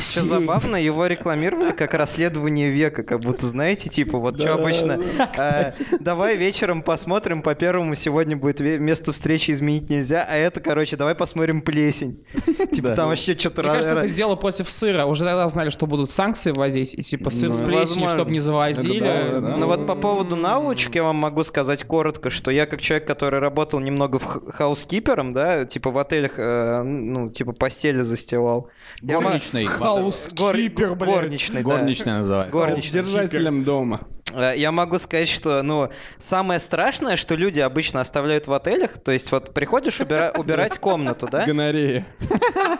[0.00, 5.00] Что забавно, его рекламировали как расследование века, как будто, знаете, типа, вот что обычно,
[5.38, 10.96] э, давай вечером посмотрим, по первому сегодня будет место встречи изменить нельзя, а это, короче,
[10.96, 12.24] давай посмотрим плесень.
[12.72, 13.62] Типа, там вообще что-то...
[13.62, 15.04] Мне кажется, это дело против сыра.
[15.06, 18.40] Уже тогда знали, что будут санкции вводить, и типа сыр Ну, с плесенью, чтобы не
[18.40, 19.00] завозили.
[19.00, 23.06] Да, Ну вот по поводу наволочек я вам могу сказать коротко, что я как человек,
[23.06, 28.68] который работал немного в хаускипером, да, типа в отелях, э, ну, типа постели застилал.
[29.02, 29.17] Я
[29.64, 31.10] Хаускипер, блядь.
[31.14, 31.70] Горничный, да.
[31.70, 32.52] Горничная называется.
[32.52, 33.02] Горничный.
[33.02, 34.00] Держателем дома.
[34.32, 35.88] Э, Я могу сказать, что, ну,
[36.20, 41.28] самое страшное, что люди обычно оставляют в отелях, то есть вот приходишь убира- убирать комнату,
[41.30, 42.04] да, Гонорея.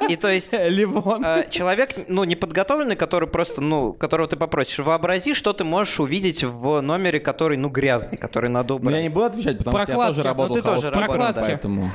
[0.08, 1.24] и то есть Ливон.
[1.24, 6.44] э, человек, ну, неподготовленный, который просто, ну, которого ты попросишь, вообрази, что ты можешь увидеть
[6.44, 8.96] в номере, который, ну, грязный, который надо Ну, убрать.
[8.96, 10.08] я не буду отвечать, потому что я Прокладки.
[10.16, 11.92] тоже Ну, работал ты тоже работал, поэтому...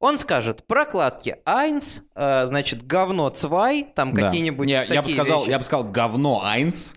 [0.00, 4.22] Он скажет, прокладки Айнс, э, значит, говно Цвай, там Да.
[4.28, 5.50] какие-нибудь Не, я бы такие сказал, вещи.
[5.50, 6.94] я бы сказал говно Айнс,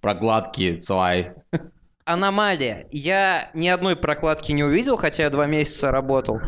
[0.00, 1.32] прокладки Цвай.
[2.06, 2.86] Аномалия.
[2.90, 6.40] Я ни одной прокладки не увидел, хотя я два месяца работал.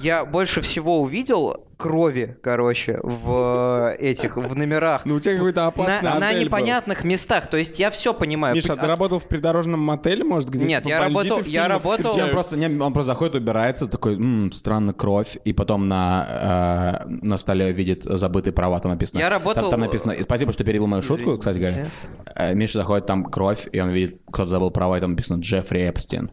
[0.00, 5.02] Я больше всего увидел крови, короче, в э, этих, в номерах.
[5.04, 6.44] Ну, у тебя какой-то опасный на, на отель был.
[6.46, 7.48] непонятных местах.
[7.50, 8.54] То есть я все понимаю.
[8.54, 11.68] Миша, а ты От- работал в придорожном мотеле, может, где Нет, типа, я работал- я
[11.68, 17.02] работал- он, просто, не, он просто заходит, убирается, такой, «М, странно, кровь, и потом на,
[17.04, 19.18] э, на столе видит забытые права, там написано.
[19.20, 21.90] Я Там- работал- Там, написано, спасибо, что перебил мою шутку, кстати говоря.
[22.34, 25.82] Э, Миша заходит, там кровь, и он видит, кто-то забыл права, и там написано Джеффри
[25.90, 26.30] Эпстин.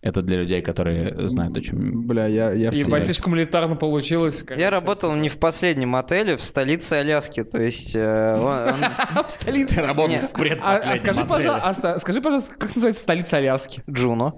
[0.00, 2.06] Это для людей, которые знают, о чем...
[2.06, 2.52] Бля, я...
[2.52, 3.00] я в И теме.
[3.00, 4.42] слишком элитарно получилось.
[4.44, 4.62] короче.
[4.62, 7.42] Я работал не в последнем отеле, в столице Аляски.
[7.42, 7.96] То есть...
[7.96, 8.32] э,
[9.28, 9.74] в столице.
[9.76, 11.28] Ты работал в А, предпоследнем а скажи, отеле.
[11.28, 13.82] пожалуйста, скажи, пожалуйста, как называется столица Аляски?
[13.90, 14.34] Джуно.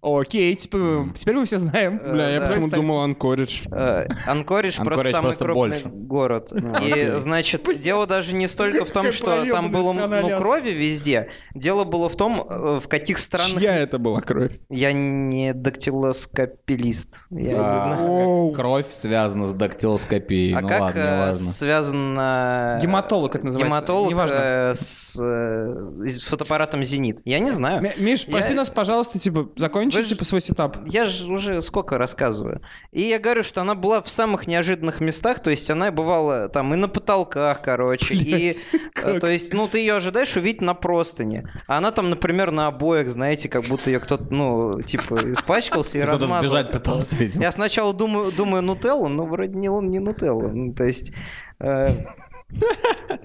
[0.00, 1.98] Окей, типа, теперь мы все знаем.
[1.98, 3.62] Бля, я почему думал Анкоридж.
[3.70, 5.88] Э, Анкоридж просто Анкоридж самый просто крупный больше.
[5.88, 6.52] город.
[6.52, 7.06] И, окей.
[7.20, 11.30] значит, дело даже не столько в том, что там было ну, крови везде.
[11.54, 13.58] Дело было в том, э, в каких странах...
[13.60, 14.52] Чья это была кровь?
[14.70, 17.18] Я не дактилоскопилист.
[17.30, 18.52] Я не А, знаю.
[18.52, 20.54] Кровь связана с дактилоскопией.
[20.54, 22.78] А ну как э, связано...
[22.80, 23.68] Гематолог это называется.
[23.74, 24.36] Гематолог Неважно.
[24.38, 27.20] э, с, э, фотоаппаратом «Зенит».
[27.24, 27.82] Я не знаю.
[27.82, 30.78] Ми- Миш, прости нас, пожалуйста, типа, закончи, Ж- типа, свой setup.
[30.86, 32.60] Я же уже сколько рассказываю.
[32.92, 36.72] И я говорю, что она была в самых неожиданных местах, то есть она бывала там
[36.74, 38.52] и на потолках, короче, и...
[38.96, 41.50] э, То есть, ну, ты ее ожидаешь увидеть на простыне.
[41.66, 46.00] А она там, например, на обоях, знаете, как будто ее кто-то, ну, типа, испачкался и
[46.02, 46.42] Кто-то размазал.
[46.50, 47.42] сбежать пытался, видимо.
[47.44, 50.48] Я сначала думаю, думаю Нутелла, но вроде не, не Нутелла.
[50.48, 51.12] Ну, то есть...
[51.60, 51.88] э,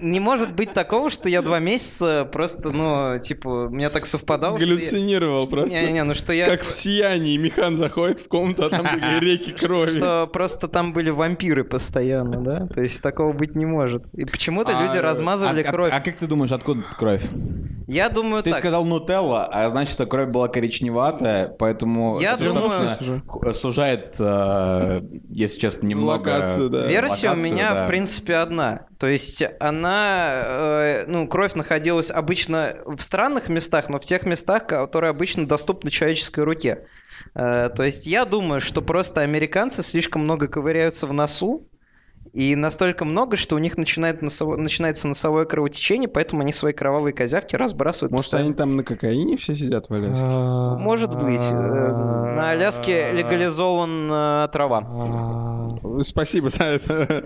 [0.00, 4.58] Не может быть такого, что я два месяца просто, ну, типа, у меня так совпадало.
[4.58, 5.80] что я- Галлюцинировал просто.
[5.80, 6.44] Не-не, ну что я...
[6.46, 9.96] Как в «Сиянии» Михан заходит в комнату, а там такие реки крови.
[9.98, 12.66] Что просто там были вампиры постоянно, да?
[12.66, 14.04] То есть такого быть не может.
[14.14, 15.90] И почему-то А, люди размазывали а, а- кровь.
[15.92, 17.24] а как ты думаешь, откуда кровь?
[17.86, 18.60] Я думаю Ты так.
[18.60, 25.60] сказал нутелла, а значит, что кровь была коричневатая, поэтому Я это думаю- сужает, э, если
[25.60, 26.12] честно, немного...
[26.30, 26.86] Локацию, да.
[26.86, 27.84] Версия у локацию, меня, да.
[27.84, 28.86] в принципе, одна.
[28.98, 34.66] То есть она, э, ну, кровь находилась обычно в странных местах, но в тех местах,
[34.66, 36.86] которые обычно доступны человеческой руке.
[37.34, 41.66] Э, То есть я думаю, что просто американцы слишком много ковыряются в носу,
[42.34, 47.12] и настолько много, что у них начинает носово- начинается носовое кровотечение, поэтому они свои кровавые
[47.12, 48.10] козявки разбрасывают.
[48.10, 48.48] Может, постоянно.
[48.48, 50.26] они там на кокаине все сидят в Аляске?
[50.26, 51.40] Может быть.
[51.52, 54.80] Э, На Аляске легализован э, трава.
[56.02, 57.22] Спасибо за это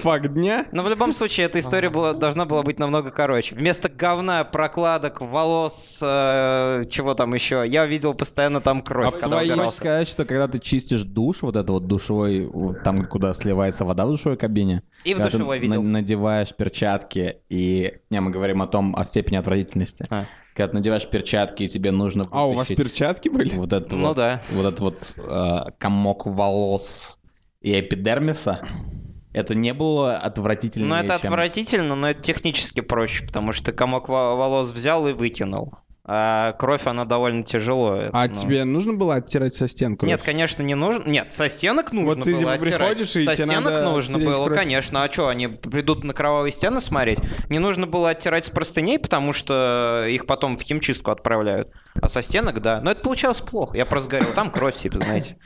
[0.00, 0.66] факт дня.
[0.72, 3.54] Но в любом случае, эта история была, должна была быть намного короче.
[3.54, 9.14] Вместо говна, прокладок, волос, э, чего там еще, я видел постоянно там кровь.
[9.22, 9.50] А твои-.
[9.50, 12.50] Хочешь сказать, что когда ты чистишь душ, вот это вот душевой,
[12.82, 15.82] там, куда сливается вода в душевой кабине, И в душевой видел.
[15.82, 17.98] надеваешь перчатки и...
[18.10, 20.06] Не, мы говорим о том, о степени отвратительности.
[20.10, 20.26] А.
[20.54, 23.54] Когда ты надеваешь перчатки, и тебе нужно А, у вас перчатки были?
[23.56, 24.42] Вот этот Ну вот, да.
[24.50, 27.18] вот этот вот э, комок волос
[27.60, 28.60] и эпидермиса,
[29.32, 30.88] это не было отвратительно.
[30.88, 35.12] Ну, это отвратительно, но это технически проще, потому что ты комок во- волос взял и
[35.12, 35.74] вытянул.
[36.04, 37.94] А кровь, она довольно тяжело.
[37.96, 38.34] это, А ну.
[38.34, 40.08] тебе нужно было оттирать со стен кровь?
[40.10, 41.08] Нет, конечно, не нужно.
[41.08, 42.78] Нет, со стенок нужно Вот ты, было типа, оттирать.
[42.78, 44.58] приходишь, и Со тебе стенок надо нужно было, кровь.
[44.58, 45.04] конечно.
[45.04, 47.18] А что, они придут на кровавые стены смотреть?
[47.50, 51.68] Не нужно было оттирать с простыней, потому что их потом в химчистку отправляют.
[52.00, 52.80] А со стенок, да.
[52.80, 53.76] Но это получалось плохо.
[53.76, 55.36] Я просто говорил, там кровь, типа, знаете.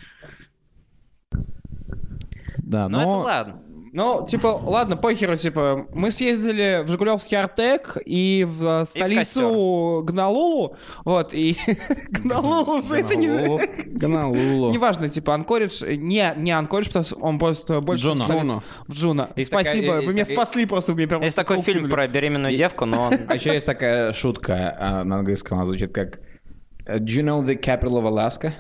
[2.58, 3.02] Да, Но но...
[3.02, 3.62] это ладно.
[3.94, 10.76] Ну, типа, ладно, похеру, типа, мы съездили в Жигулевский Артек и в э, столицу Гналулу,
[11.04, 11.56] вот, и
[12.08, 13.28] Гонолулу уже это не...
[13.96, 14.72] Гонолулу.
[14.72, 18.06] Неважно, типа, Анкоридж, не, не Анкоридж, потому что он просто больше...
[18.06, 18.62] Столица- Джуно.
[18.88, 19.30] В Джуно.
[19.36, 21.22] Есть Спасибо, такая- вы меня есть- спасли просто, мне прям...
[21.22, 23.14] Есть такой фильм про беременную девку, но он...
[23.28, 26.18] А еще есть такая шутка а, на английском, она звучит как
[26.84, 28.54] э, Do you know the capital of Alaska?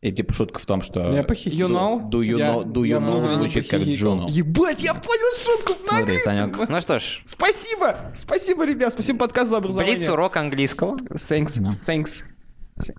[0.00, 1.10] И типа шутка в том, что...
[1.12, 1.68] Я похихикал.
[1.68, 2.08] You know?
[2.08, 3.80] Do you Я- know, do you know звучит как.
[3.82, 4.28] Джуно.
[4.28, 6.38] Ебать, я понял шутку на Смотри, английском.
[6.54, 6.68] Санек.
[6.68, 9.96] Ну что ж, Спасибо, спасибо, ребят, спасибо подкаст за образование.
[9.96, 10.96] блиц урок английского.
[11.14, 12.22] Thanks, thanks,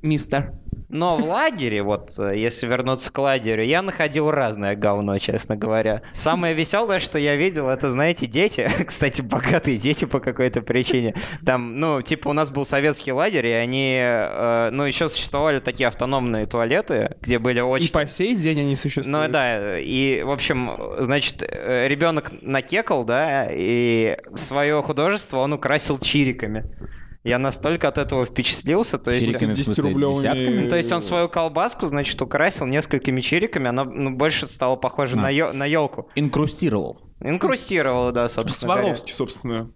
[0.02, 0.54] мистер.
[0.89, 6.02] Но в лагере, вот э, если вернуться к лагерю, я находил разное говно, честно говоря.
[6.15, 11.13] Самое веселое, что я видел, это, знаете, дети, кстати, богатые дети по какой-то причине.
[11.45, 15.88] Там, ну, типа у нас был советский лагерь, и они, э, ну, еще существовали такие
[15.88, 17.91] автономные туалеты, где были И очень...
[17.91, 19.28] по сей день они существуют.
[19.28, 25.99] Ну да, и, в общем, значит, э, ребенок накекал, да, и свое художество он украсил
[25.99, 26.65] чириками.
[27.23, 29.25] Я настолько от этого впечатлился, то есть...
[29.25, 30.17] Чириками, в смысле, 10-рублевыми.
[30.21, 30.60] десятками?
[30.63, 35.17] Ну, То есть он свою колбаску, значит, украсил несколькими чириками, она ну, больше стала похожа
[35.17, 35.21] А.
[35.23, 36.10] на, ё- на елку.
[36.15, 37.01] Инкрустировал.
[37.19, 38.84] Инкрустировала, да, собственно говоря.
[38.84, 39.71] Сваровский, собственно.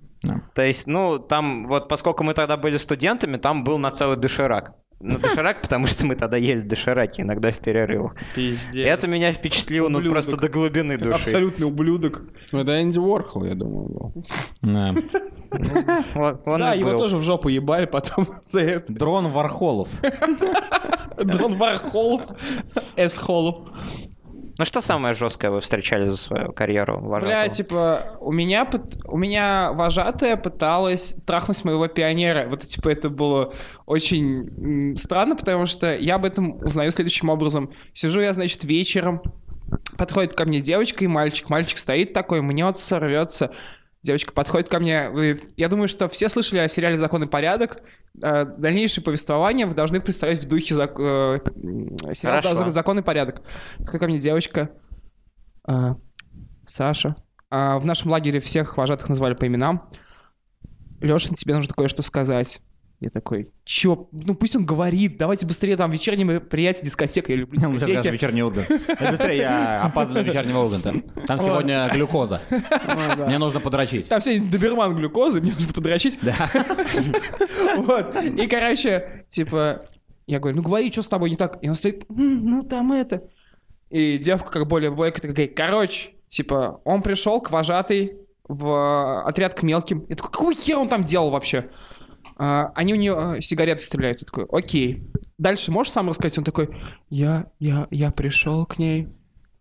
[0.55, 4.73] То есть, ну, там, вот поскольку мы тогда были студентами, там был на целый доширак.
[5.03, 8.15] На доширак, потому что мы тогда ели дошираки иногда в перерывах.
[8.35, 8.87] Пиздец.
[8.87, 11.15] Это меня впечатлило, ну, просто до глубины души.
[11.15, 12.23] Абсолютный ублюдок.
[12.53, 14.25] Это Энди Уорхол, я думаю, был.
[14.61, 14.95] Да.
[16.45, 18.91] Да, его тоже в жопу ебали потом за это.
[18.91, 19.89] Дрон Вархолов.
[21.17, 22.23] Дрон Вархолов,
[22.95, 23.69] Эсхолов.
[24.57, 27.49] Ну, что самое жесткое вы встречали за свою карьеру Бля, вожатого?
[27.49, 28.69] типа, у меня,
[29.05, 32.47] у меня вожатая пыталась трахнуть моего пионера.
[32.47, 33.53] Вот, типа, это было
[33.87, 37.71] очень странно, потому что я об этом узнаю следующим образом.
[37.93, 39.21] Сижу я, значит, вечером,
[39.97, 41.49] подходит ко мне девочка и мальчик.
[41.49, 43.51] Мальчик стоит такой, мнется, рвется.
[44.03, 45.09] Девочка подходит ко мне.
[45.55, 47.81] Я думаю, что все слышали о сериале «Закон и порядок».
[48.21, 52.69] Э, Дальнейшее повествование вы должны представить в духе зак- э, сериала Хорошо.
[52.69, 53.41] «Закон и порядок».
[53.77, 54.71] Такой ко мне девочка.
[55.65, 55.95] «А,
[56.65, 57.15] Саша.
[57.49, 59.87] В нашем лагере всех вожатых назвали по именам.
[60.99, 62.61] Лешин, тебе нужно кое-что сказать.
[63.03, 64.07] Я такой, чё?
[64.13, 68.07] Ну пусть он говорит, давайте быстрее, там вечернее мероприятие, дискотека, я люблю дискотеки.
[68.07, 68.71] вечерний Ургант.
[68.71, 70.93] Э, Быстрее, я опаздываю вечернего Урганта.
[71.27, 72.41] Там сегодня глюкоза.
[73.27, 74.07] Мне нужно подрочить.
[74.07, 76.17] Там все доберман глюкозы, мне нужно подрочить.
[76.21, 76.49] Да.
[77.75, 78.15] Вот.
[78.23, 79.85] И, короче, типа,
[80.27, 81.57] я говорю, ну говори, что с тобой не так?
[81.61, 83.23] И он стоит, «М, ну там это.
[83.89, 89.63] И девка, как более бойкая, такая, короче, типа, он пришел к вожатой в отряд к
[89.63, 90.05] мелким.
[90.09, 91.69] Я такой, какого хера он там делал вообще?
[92.43, 94.19] А, они у нее сигареты стреляют.
[94.19, 95.09] Я такой, окей.
[95.37, 96.37] Дальше можешь сам рассказать?
[96.37, 96.75] Он такой,
[97.09, 99.07] я, я, я пришел к ней,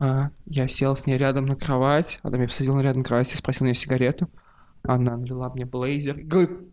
[0.00, 3.36] а, я сел с ней рядом на кровать, она меня посадила рядом на кровать, я
[3.36, 4.28] спросил у нее сигарету,
[4.82, 6.24] она налила мне блейзер.
[6.24, 6.72] Говорю,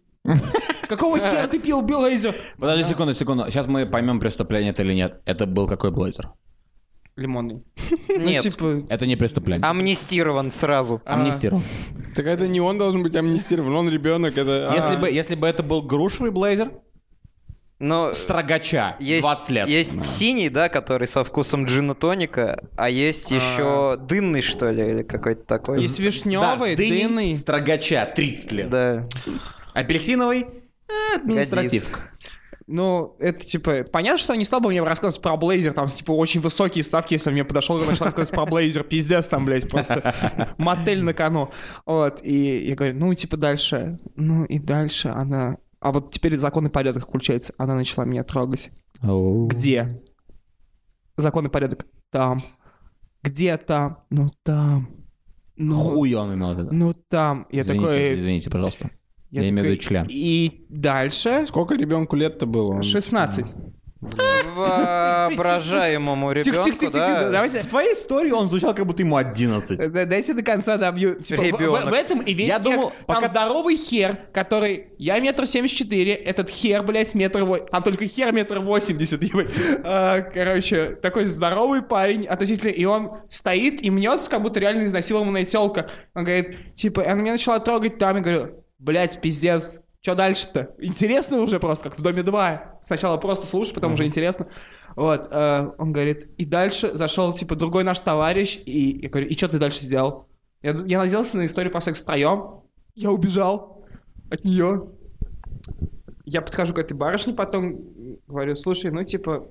[0.87, 2.33] какого хера ты пил блейзер?
[2.57, 3.45] Подожди секунду, секунду.
[3.51, 5.21] Сейчас мы поймем, преступление это или нет.
[5.25, 6.31] Это был какой блейзер?
[7.19, 7.63] Лимонный.
[8.07, 9.65] Нет, Ну, типа, Это не преступление.
[9.67, 11.01] амнистирован сразу.
[11.05, 11.61] Амнистировал.
[12.15, 14.71] Так это не он должен быть амнистирован, он ребенок, это...
[14.75, 16.71] Если А, бы, если бы это был грушевый блейзер,
[17.79, 19.67] Но строгача, есть, 20 лет.
[19.69, 25.03] есть синий, да, который со вкусом джина тоника, а есть еще дынный, что ли, или
[25.03, 25.79] какой-то такой.
[25.81, 27.33] Есть вишневый, Да, с дыней, дынный.
[27.35, 28.69] Строгача, 30 лет.
[28.69, 29.07] Да.
[29.73, 30.41] Апельсиновый,
[30.89, 31.97] э, административ.
[32.71, 36.39] Ну, это типа, понятно, что они стал бы мне рассказывать про Блейзер, там, типа, очень
[36.39, 40.13] высокие ставки, если он мне подошел и начал рассказывать про Блейзер, пиздец там, блядь, просто
[40.59, 41.49] мотель на кону.
[41.87, 45.57] Вот, и я говорю, ну, типа, дальше, ну, и дальше она...
[45.79, 47.53] А вот теперь закон и порядок включается.
[47.57, 48.69] Она начала меня трогать.
[49.01, 50.03] Где?
[51.17, 51.87] Закон и порядок.
[52.11, 52.37] Там.
[53.23, 54.03] Где там?
[54.11, 54.89] Ну, там.
[55.55, 56.69] Ну, Хуй он имел в виду.
[56.71, 57.47] ну там.
[57.49, 58.15] Я Извините, такой...
[58.15, 58.91] извините, пожалуйста.
[59.31, 60.05] Я имею в виду член.
[60.09, 61.43] И дальше...
[61.45, 62.75] Сколько ребенку лет-то было?
[62.75, 63.45] Он- 16.
[64.55, 67.29] Воображаемому ребенку, тихо, тихо, тихо, да.
[67.31, 67.61] давайте...
[67.63, 69.91] В твоей истории он звучал, как будто ему 11.
[69.91, 71.15] Да- Дайте до конца добью.
[71.21, 71.89] Типа, в- в, Ребенок.
[71.89, 74.93] в этом и весь Я думал, Там пока- здоровый хер, который...
[74.97, 77.45] Я метр семьдесят четыре, этот хер, блядь, метр...
[77.71, 79.49] Там только хер метр восемьдесят, ебать.
[79.83, 82.69] А, Короче, такой здоровый парень относительно...
[82.69, 85.89] И он стоит и мнется, как будто реально изнасилованная телка.
[86.15, 89.81] Он говорит, типа, она меня начала трогать там, и говорю, блядь, пиздец.
[90.01, 90.73] Что дальше-то?
[90.79, 92.79] Интересно уже просто, как в Доме 2.
[92.81, 94.47] Сначала просто слушай, потом уже интересно.
[94.95, 99.35] Вот, э, он говорит, и дальше зашел, типа, другой наш товарищ, и я говорю, и
[99.35, 100.29] что ты дальше сделал?
[100.61, 102.61] Я, я надеялся на историю про секс втроем.
[102.95, 103.85] Я убежал
[104.31, 104.89] от нее.
[106.25, 107.79] Я подхожу к этой барышне, потом
[108.27, 109.49] говорю, слушай, ну, типа,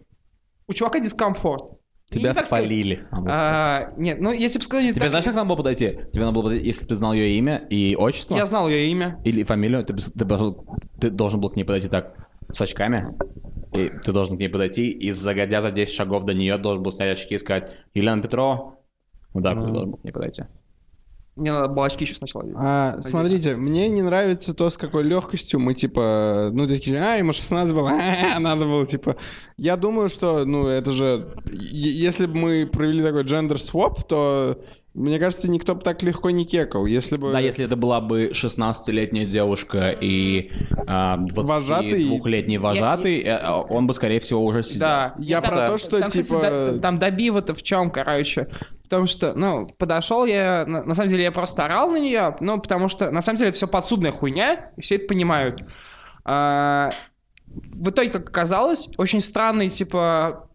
[0.66, 1.77] у чувака дискомфорт.
[2.10, 3.06] Тебя не спалили.
[3.12, 5.98] А, нет, ну, я тебе сказал, не Тебе так- знаешь, как надо было подойти?
[6.10, 8.90] Тебе надо было подойти, если бы ты знал ее имя и отчество, Я знал ее
[8.90, 9.20] имя.
[9.24, 10.56] или фамилию, ты, бы- ты должен-
[11.00, 12.14] ты должен был к ней подойти так,
[12.50, 13.06] с очками,
[13.74, 16.92] и ты должен к ней подойти, и загодя за 10 шагов до нее должен был
[16.92, 18.78] снять очки и сказать, Елена Петрова,
[19.34, 20.44] вот так вот ты должен был к ней подойти.
[21.38, 22.44] Мне надо было очки еще сначала.
[22.56, 27.32] А, смотрите, мне не нравится то, с какой легкостью мы, типа, ну, такие, а, ему
[27.32, 27.90] 16 было,
[28.36, 29.16] а, надо было, типа.
[29.56, 34.58] Я думаю, что, ну, это же, если бы мы провели такой swap, то,
[34.98, 36.84] мне кажется, никто бы так легко не кекал.
[36.86, 37.30] Если бы...
[37.32, 40.50] Да, если это была бы 16-летняя девушка и
[40.86, 42.08] а, Вожатый.
[42.08, 43.38] 22-летний вожатый, э,
[43.68, 44.80] он бы, скорее всего, уже сидел.
[44.80, 45.14] Да.
[45.18, 48.48] Я И про там- то, что, там, кстати, типа- да- там добива-то в чем, короче?
[48.84, 52.36] В том, что, ну, подошел я, на, на самом деле я просто орал на нее,
[52.40, 55.60] ну, потому что, на самом деле, это все подсудная хуйня, и все это понимают.
[56.24, 56.90] А,
[57.46, 60.48] в итоге, как оказалось, очень странный, типа,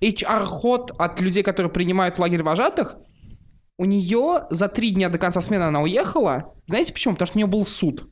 [0.00, 2.96] HR-ход от людей, которые принимают лагерь вожатых,
[3.78, 6.54] у нее за три дня до конца смены она уехала.
[6.66, 7.14] Знаете почему?
[7.14, 8.08] Потому что у нее был суд.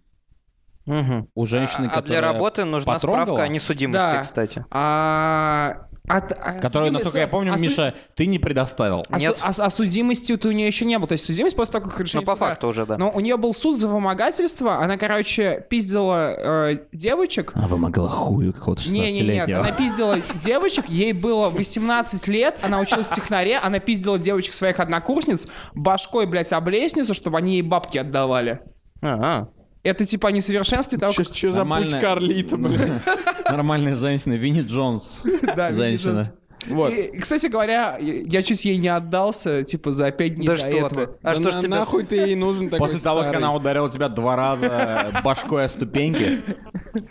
[0.86, 1.28] Мгм.
[1.34, 4.22] У женщины, а, а для которая работы нужна потрогала, справка о несудимости, Да.
[4.22, 4.64] кстати.
[4.70, 9.04] А, от- а Которую, судимость- насколько я помню, а су- Миша, ты не предоставил.
[9.10, 9.36] А, Нет.
[9.36, 11.06] су- а- а судимости-то у нее еще не было.
[11.08, 12.48] То есть судимость после того, как решение Ну, по суда.
[12.50, 12.98] факту уже, да.
[12.98, 14.76] Но у нее был суд за вымогательство.
[14.82, 16.34] Она, короче, пиздила
[16.72, 17.52] э, девочек.
[17.54, 22.80] А вымогала хую какого-то Не, не, нет, она пиздила девочек, ей было 18 лет, она
[22.80, 27.62] училась в технаре, она пиздила девочек своих однокурсниц, башкой, блядь, об лестницу, чтобы они ей
[27.62, 28.60] бабки отдавали.
[29.02, 29.48] Ага.
[29.82, 31.26] Это типа несовершенстве того, как...
[31.34, 33.00] Что за путь Карлита, блин?
[33.48, 35.24] Нормальная женщина, Винни Джонс.
[35.56, 36.32] Да, Женщина.
[36.66, 36.92] Вот.
[36.92, 40.68] И, кстати говоря, я чуть ей не отдался, типа, за 5 дней Да до что
[40.68, 40.88] этого.
[40.90, 41.02] ты?
[41.22, 41.70] А Да что ж на- тебе...
[41.70, 43.46] Нахуй ты ей нужен такой После того, как старый?
[43.46, 46.42] она ударила тебя два раза башкой о ступеньки.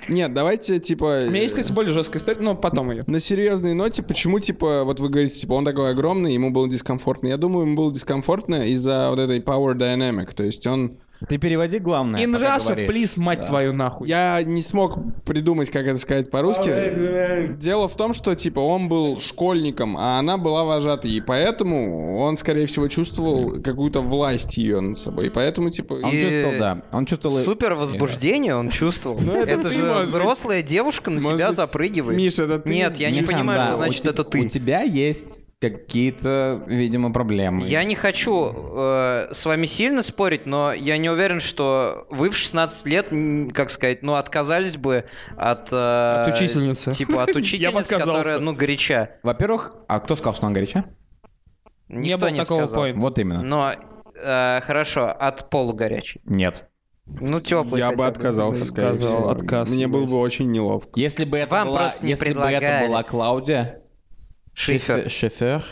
[0.07, 1.21] Нет, давайте, типа...
[1.25, 3.03] У меня есть, кстати, более жесткая история, но потом ее.
[3.07, 7.27] На серьезной ноте, почему, типа, вот вы говорите, типа, он такой огромный, ему было дискомфортно.
[7.29, 10.31] Я думаю, ему было дискомфортно из-за вот этой power dynamic.
[10.35, 10.97] То есть он...
[11.27, 12.23] Ты переводи главное.
[12.23, 12.89] In Russia, говоришь.
[12.89, 13.45] please, мать Да.
[13.47, 14.07] твою нахуй.
[14.07, 17.53] Я не смог придумать, как это сказать по-русски.
[17.57, 21.11] Дело в том, что, типа, он был школьником, а она была вожатой.
[21.11, 25.27] И поэтому он, скорее всего, чувствовал какую-то власть ее над собой.
[25.27, 25.93] И поэтому, типа...
[25.95, 26.81] Он И- чувствовал, да.
[26.91, 27.37] Он чувствовал...
[27.39, 29.19] Супер возбуждение он чувствовал.
[29.19, 32.17] Ну, это же взрослая девушка на тебя запрыгивает.
[32.17, 32.69] Миша, это ты?
[32.69, 34.41] Нет, я не понимаю, что значит это ты.
[34.41, 37.65] У тебя есть какие-то, видимо, проблемы.
[37.67, 42.37] Я не хочу э, с вами сильно спорить, но я не уверен, что вы в
[42.37, 43.07] 16 лет,
[43.53, 45.05] как сказать, ну, отказались бы
[45.37, 45.71] от...
[45.71, 46.91] э, От учительницы.
[46.91, 49.17] Типа от учительницы, которая, ну, горяча.
[49.21, 50.85] Во-первых, а кто сказал, что она горяча?
[51.89, 52.81] Не Никто было такого сказал.
[52.83, 53.01] поинта.
[53.01, 53.41] Вот именно.
[53.41, 53.73] Но,
[54.15, 56.21] э, хорошо, от полугорячей.
[56.25, 56.69] Нет.
[57.19, 57.79] Ну, теплый.
[57.79, 59.29] Я бы отказался, скорее всего.
[59.29, 59.69] отказ.
[59.71, 60.91] Мне было бы очень неловко.
[60.99, 62.65] Если бы это Вам была, просто не если бы предлагали.
[62.65, 63.81] это была Клаудия
[64.53, 65.09] Шифер.
[65.09, 65.63] Шифер,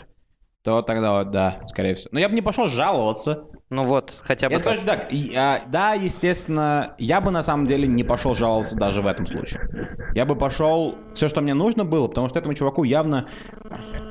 [0.62, 2.10] то тогда вот, да, скорее всего.
[2.12, 3.44] Но я бы не пошел жаловаться.
[3.70, 7.66] Ну вот, хотя бы Я скажу так, и, а, да, естественно, я бы на самом
[7.66, 9.88] деле не пошел жаловаться даже в этом случае.
[10.14, 13.28] Я бы пошел все, что мне нужно было, потому что этому чуваку явно...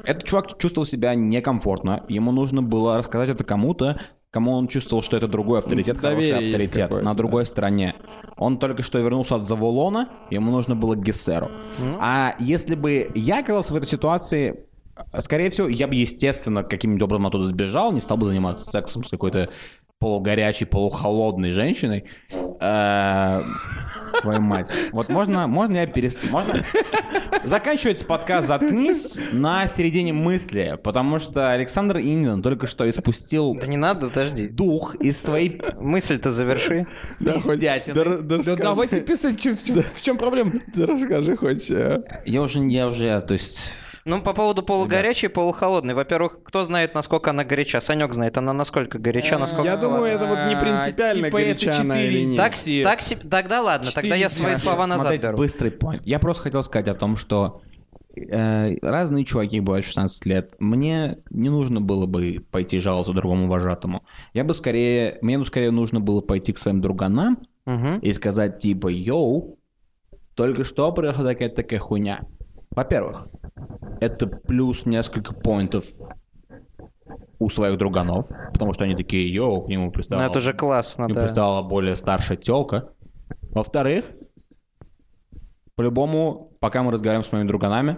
[0.04, 2.06] Этот чувак чувствовал себя некомфортно.
[2.08, 4.00] Ему нужно было рассказать это кому-то,
[4.38, 7.14] кому он чувствовал, что это другой авторитет, Доверие хороший авторитет, на да.
[7.16, 7.96] другой стороне.
[8.38, 11.50] Он только что вернулся от Заволона, ему нужно было Гессеру.
[12.00, 14.68] А если бы я оказался в этой ситуации,
[15.18, 19.10] скорее всего, я бы, естественно, каким-нибудь образом оттуда сбежал, не стал бы заниматься сексом с
[19.10, 19.50] какой-то
[19.98, 22.04] полугорячей, полухолодной женщиной.
[22.62, 23.42] Э,
[24.22, 24.74] Твою мать.
[24.92, 26.32] Вот можно, можно я перестану...
[26.32, 26.66] Можно?
[27.44, 33.78] Заканчивается подкаст «Заткнись» на середине мысли, потому что Александр Индин только что испустил Да не
[33.78, 34.48] надо, подожди.
[34.48, 36.88] дух из своей Мысль-то заверши.
[37.20, 40.54] Да, хоть- да, да Да давайте писать, чё- в чём- в чем проблема?
[40.76, 41.70] Да расскажи хоть.
[41.72, 43.74] э, Я уже, я уже, то есть...
[44.08, 45.94] Ну, по поводу полугорячей и полухолодной.
[45.94, 47.82] Во-первых, кто знает, насколько она горяча?
[47.82, 49.66] Санек знает, она насколько горяча, насколько...
[49.66, 53.30] Я думаю, это вот не принципиально, Типа горяча она или 4 нет.
[53.30, 55.38] Тогда ладно, тогда я свои слова назад беру.
[55.38, 56.02] быстрый point.
[56.06, 57.62] Я просто хотел сказать о том, что
[58.16, 60.56] э, разные чуваки бывают в 16 лет.
[60.60, 64.04] Мне не нужно было бы пойти жаловаться другому вожатому.
[64.34, 65.20] Я бы скорее...
[65.22, 68.00] Мне бы скорее нужно было пойти к своим друганам Мгм.
[68.00, 69.58] и сказать типа, йоу,
[70.36, 72.22] только что произошла такая такая хуйня.
[72.78, 73.26] Во-первых,
[74.00, 75.84] это плюс несколько поинтов
[77.40, 81.06] у своих друганов, потому что они такие, йоу, к нему Ну, пристала, это же классно,
[81.06, 81.26] к нему да.
[81.26, 82.90] пристала более старшая телка.
[83.50, 84.06] Во-вторых,
[85.74, 87.98] по-любому, пока мы разговариваем с моими друганами,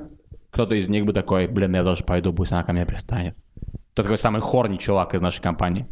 [0.50, 3.36] кто-то из них бы такой, блин, я тоже пойду, пусть она ко мне пристанет.
[3.92, 5.88] Кто такой самый хорни чувак из нашей компании.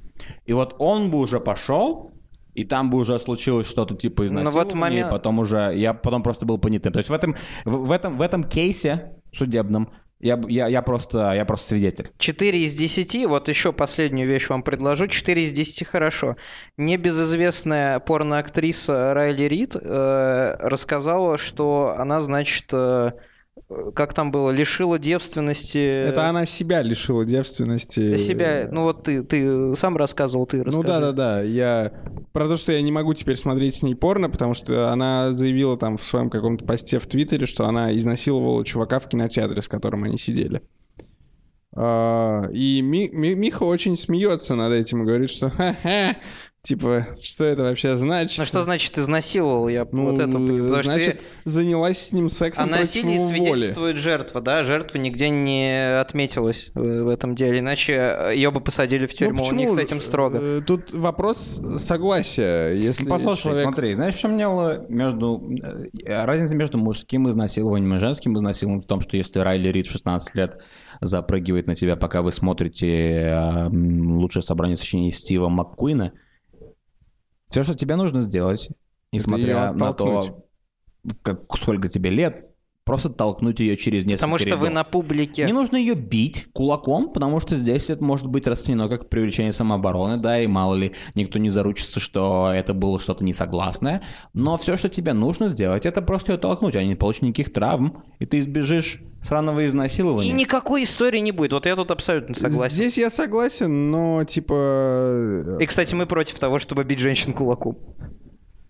[0.45, 2.13] И вот он бы уже пошел,
[2.57, 6.23] и там бы уже случилось что-то типа изнасилования, вот момент- и потом уже, я потом
[6.23, 6.91] просто был понятым.
[6.91, 7.35] То есть в этом,
[7.65, 9.89] в, в этом, в этом кейсе судебном
[10.19, 12.09] я, я, я, просто, я просто свидетель.
[12.17, 15.05] 4 из 10, вот еще последнюю вещь вам предложу.
[15.05, 16.35] 4 из 10 хорошо.
[16.77, 23.11] Небезызвестная порноактриса Райли Рид э, рассказала, что она, значит, э,
[23.95, 25.77] как там было, лишила девственности...
[25.91, 28.15] Это она себя лишила девственности.
[28.17, 30.87] Себя, ну вот ты, ты сам рассказывал, ты Ну расскажи.
[30.87, 31.41] да, да, да.
[31.41, 31.91] Я
[32.33, 35.77] про то, что я не могу теперь смотреть с ней порно, потому что она заявила
[35.77, 40.03] там в своем каком-то посте в Твиттере, что она изнасиловала чувака в кинотеатре, с которым
[40.05, 40.61] они сидели.
[41.75, 46.15] А, И Ми- Ми- Миха очень смеется над этим и говорит, что ха-ха,
[46.67, 48.37] типа, что это вообще значит?
[48.37, 49.67] Ну что значит изнасиловал?
[49.69, 50.31] Я Ну, вот это...
[50.31, 53.33] Потому что значит, занялась с ним сексом О против насилии его воли.
[53.37, 54.63] свидетельствует жертва, да?
[54.63, 59.47] Жертва нигде не отметилась в, этом деле, иначе ее бы посадили в Ну, тюрьму.
[59.47, 60.39] У них с этим строго.
[60.41, 61.37] Э, Тут вопрос
[61.77, 62.73] согласия.
[62.73, 65.41] Если Ну, Послушай, человек- смотри, знаешь, в чем дело между...
[66.05, 69.91] э, Разница между мужским изнасилованием и женским изнасилованием в том, что если Райли Рид в
[69.91, 70.57] 16 лет
[71.01, 76.13] запрыгивает на тебя, пока вы смотрите э, лучшее собрание сочинений Стива МакКуина,
[77.47, 78.69] все, что тебе нужно сделать,
[79.11, 80.23] несмотря на то,
[81.21, 82.49] как, сколько тебе лет,
[82.87, 84.73] просто толкнуть ее через несколько Потому что вы рядов.
[84.73, 85.45] на публике.
[85.45, 90.17] Не нужно ее бить кулаком, потому что здесь это может быть расценено как привлечение самообороны,
[90.17, 94.03] да, и мало ли никто не заручится, что это было что-то несогласное.
[94.33, 98.03] Но все, что тебе нужно сделать, это просто ее толкнуть, а не получить никаких травм,
[98.19, 100.29] и ты избежишь сраного изнасилования.
[100.29, 101.51] И никакой истории не будет.
[101.51, 102.75] Вот я тут абсолютно согласен.
[102.75, 105.57] Здесь я согласен, но типа...
[105.59, 107.77] И, кстати, мы против того, чтобы бить женщин кулаком.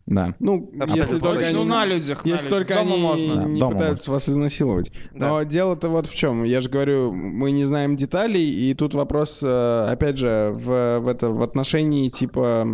[0.08, 0.34] Да.
[0.40, 1.48] Ну, Абсолютно если только точно.
[1.48, 1.58] они...
[1.58, 2.60] Ну, на людях, на Если людях.
[2.60, 3.36] только Дома они можно.
[3.36, 4.92] Да, не дома пытаются вас изнасиловать.
[5.14, 5.28] Да.
[5.28, 6.44] Но дело-то вот в чем.
[6.44, 11.08] Я же говорю, мы не знаем деталей, и тут вопрос, э, опять же, в, в,
[11.08, 12.66] это, в отношении типа...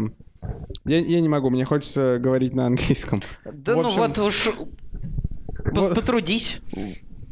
[0.86, 3.24] Я, я не могу, мне хочется говорить на английском.
[3.46, 4.50] Да В ну общем, вот уж...
[5.74, 6.60] вот- Потрудись.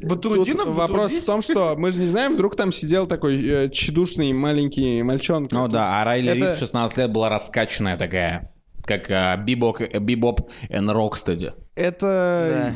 [0.03, 3.69] Батрудинов, Тут вопрос в том, что мы же не знаем, вдруг там сидел такой э,
[3.69, 5.53] тщедушный маленький мальчонка.
[5.53, 8.51] Ну да, а Райли Это- Рид в 16 лет была раскачанная такая,
[8.85, 11.53] как а, Бибок, Бибоп и Рокстеди.
[11.75, 12.73] Это...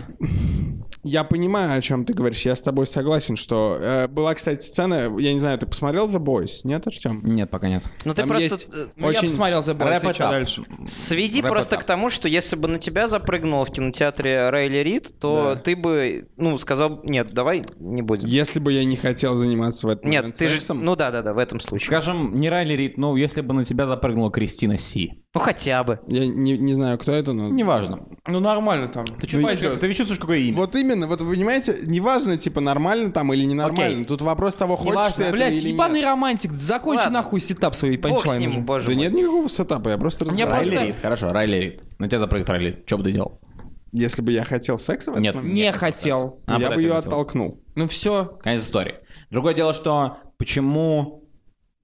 [1.04, 2.42] Я понимаю, о чем ты говоришь.
[2.44, 3.78] Я с тобой согласен, что...
[3.80, 5.14] э, была, кстати, сцена...
[5.20, 6.62] Я не знаю, ты посмотрел The Boys?
[6.64, 7.22] Нет, Артем?
[7.24, 7.84] Нет, пока нет.
[8.06, 8.44] Ну ты просто...
[8.56, 10.30] есть- э, Ну, я Очень посмотрел The Boys, чё up.
[10.32, 10.64] дальше?
[10.88, 11.82] Сведи Wrap просто up.
[11.82, 15.62] к тому, что если бы на тебя запрыгнула в кинотеатре Райли Рид, то Да.
[15.62, 18.28] ты бы, ну, сказал, нет, давай не будем.
[18.28, 20.56] Если бы я не хотел заниматься в этом Нет, ты же...
[20.56, 21.88] сексом, Ну да-да-да, в этом случае.
[21.88, 25.22] Скажем, не Райли Рид, ну, если бы на тебя запрыгнула Кристина Си.
[25.36, 26.00] Ну хотя бы.
[26.08, 27.50] я не, не знаю, кто это, но...
[27.50, 28.08] Неважно.
[28.28, 29.06] Ну, нормально там.
[29.06, 29.80] Ты чувствуешь, пойдёт.
[29.82, 30.56] ты чувствуешь, какое имя?
[30.58, 33.96] Вот именно, вот вы понимаете, неважно, типа, нормально там или ненормально.
[33.96, 34.06] Окей.
[34.06, 35.16] Тут вопрос того, хочешь Неважно.
[35.18, 36.06] ты этого Блять, или ебаный нет.
[36.06, 37.20] романтик, закончи Ладно.
[37.20, 38.60] нахуй setup свой Бог с punchline ним, уже.
[38.62, 39.04] боже Да мой.
[39.04, 40.24] нет никакого setup'а, я просто.
[40.26, 42.00] Райли просто- Рид, хорошо, Райли Рид.
[42.00, 42.84] На тебя запрыгнет Райли Рид.
[42.88, 43.42] Что бы ты делал?
[43.92, 45.36] Если бы я хотел секса в Нет.
[45.36, 46.42] момент, Не хотел.
[46.48, 47.10] А, я бы ее хотел.
[47.10, 47.62] оттолкнул.
[47.76, 48.26] Ну все.
[48.42, 48.96] Конец истории.
[49.32, 51.28] Другое дело, что почему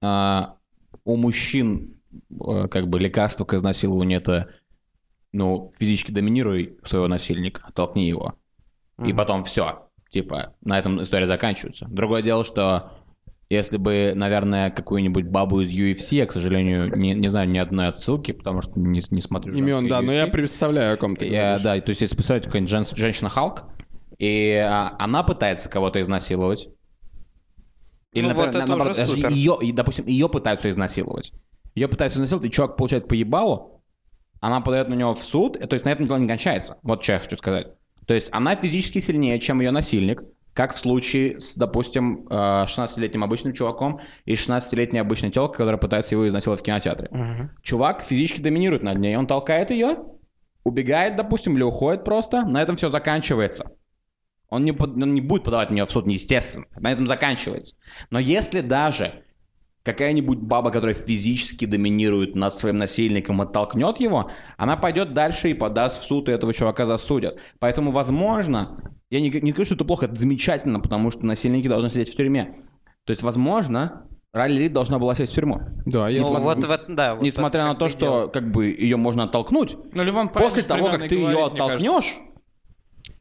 [0.02, 0.56] а,
[1.04, 2.01] у мужчин э,
[2.70, 4.50] как бы лекарство к изнасилованию это
[5.32, 8.34] ну, физически доминируй своего насильника, оттолкни его.
[9.04, 9.88] И потом все.
[10.10, 11.86] Типа, на этом история заканчивается.
[11.88, 12.92] Другое дело, что
[13.48, 17.88] если бы, наверное, какую-нибудь бабу из UFC, я, к сожалению, не, не знаю ни одной
[17.88, 19.54] отсылки, потому что не, не смотрю.
[19.54, 20.16] Имен, да, но UFC.
[20.16, 23.64] я представляю, о ком ты Я- да, то есть если представить какая-нибудь жен- женщина-халк,
[24.18, 26.68] и а, она пытается кого-то изнасиловать.
[28.12, 31.32] Или, Ну например, вот это наоборот, даже ее, допустим, ее пытаются изнасиловать.
[31.74, 33.82] Ее пытаются изнасиловать, и чувак получает по ебалу,
[34.40, 36.78] она подает на него в суд, то есть на этом дело не кончается.
[36.82, 37.68] Вот что я хочу сказать.
[38.06, 42.34] То есть она физически сильнее, чем ее насильник, как в случае с, допустим, э,
[42.66, 47.08] 16-летним обычным чуваком и 16-летней обычной телкой, которая пытается его изнасиловать в кинотеатре.
[47.62, 49.96] Чувак физически доминирует над ней, он толкает ее,
[50.64, 53.70] убегает, допустим, или уходит просто, на этом все заканчивается.
[54.50, 56.66] Он не, под- он не будет подавать на нее в суд, естественно.
[56.76, 57.76] На этом заканчивается.
[58.10, 59.24] Но если даже
[59.82, 66.00] какая-нибудь баба, которая физически доминирует над своим насильником, оттолкнет его, она пойдет дальше и подаст
[66.00, 67.38] в суд, и этого чувака засудят.
[67.58, 71.90] Поэтому, возможно, я не, не говорю, что это плохо, это замечательно, потому что насильники должны
[71.90, 72.54] сидеть в тюрьме.
[73.04, 75.60] То есть, возможно, Райли Рид должна была сесть в тюрьму.
[75.84, 76.44] Да, я Ну, смотрю.
[76.44, 78.26] вот, вот, да, вот Несмотря на то, что дело.
[78.28, 82.16] как бы ее можно оттолкнуть, Ну, Ливан после того, как ты ее оттолкнешь,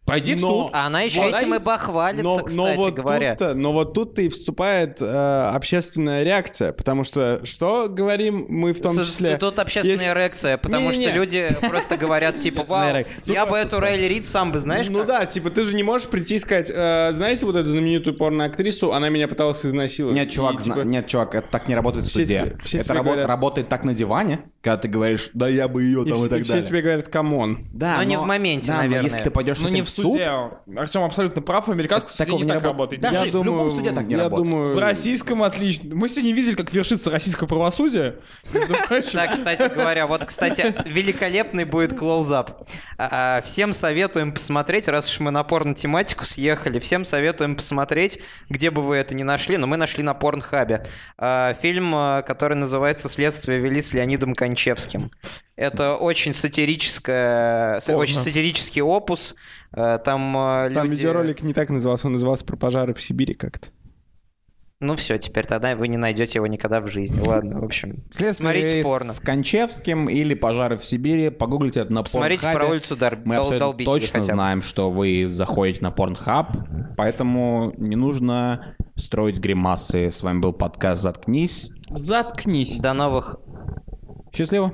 [0.06, 0.72] пойди в Но- суд.
[0.74, 1.34] А она еще Вот.
[1.36, 3.36] этим и бахвалится, но, кстати но вот говоря.
[3.36, 8.82] Тут, но вот тут-то и вступает э, общественная реакция, потому что что говорим мы в
[8.82, 9.38] том С- числе...
[9.38, 11.08] Тут общественная Если- реакция, потому Не-не-не.
[11.10, 15.00] что люди просто говорят, типа, вау, я бы эту Райли Рид сам бы, знаешь, Ну
[15.00, 18.16] как?» да, типа ты же не можешь прийти и сказать, э, знаете вот эту знаменитую
[18.18, 20.16] порноактрису, она меня пыталась изнасиловать.
[20.16, 22.58] Нет, чувак, типа, нет, чувак, это так не работает в суде.
[22.74, 22.94] это
[23.28, 26.30] работает так на диване, когда ты говоришь, да я бы ее и, там и, вс-
[26.30, 26.68] так и все далее.
[26.68, 27.68] тебе говорят, come on.
[27.74, 29.04] Да, Но не в моменте, да, но наверное.
[29.10, 30.30] если ты пойдешь Ну, не в суде.
[30.78, 31.68] Артем абсолютно прав.
[31.68, 33.02] В американском суде не не так рабо- работает.
[33.02, 34.50] Даже я в любом думаю, суде так не я работает.
[34.52, 35.96] думаю, В российском отлично.
[35.96, 38.16] Мы сегодня видели, как вершится российское правосудие.
[39.14, 42.70] Да, кстати говоря, вот, кстати, великолепный будет клоузап.
[42.98, 48.70] А, а, Всем советуем посмотреть, раз уж мы на порно-тематику съехали, всем советуем посмотреть, где
[48.70, 50.86] бы вы это ни нашли, но мы нашли на Порнхабе.
[51.18, 51.92] А, Фильм,
[52.26, 55.12] который называется «Следствие вели с Леонидом Кончевским».
[55.56, 59.36] Это очень сатирическое, с- очень сатирический опус.
[59.74, 63.34] А, Там, а, Там люди- видеоролик не так назывался, он назывался про пожары в Сибири
[63.34, 63.70] как-то.
[64.84, 67.22] Ну все, теперь тогда вы не найдете его никогда в жизни.
[67.24, 68.04] Ладно, в общем.
[68.12, 69.14] Следствие Смотрите с порно.
[69.24, 71.30] Кончевским или пожары в Сибири.
[71.30, 72.54] Погуглите это на Pornhub.
[72.54, 74.34] про улицу Дор- Мы Дол- абсолютно точно хотя бы.
[74.34, 80.10] знаем, что вы заходите на Pornhub, поэтому не нужно строить гримасы.
[80.10, 81.70] С вами был подкаст «Заткнись».
[81.92, 82.78] Заткнись.
[82.78, 83.36] До новых
[84.34, 84.72] Счастливо.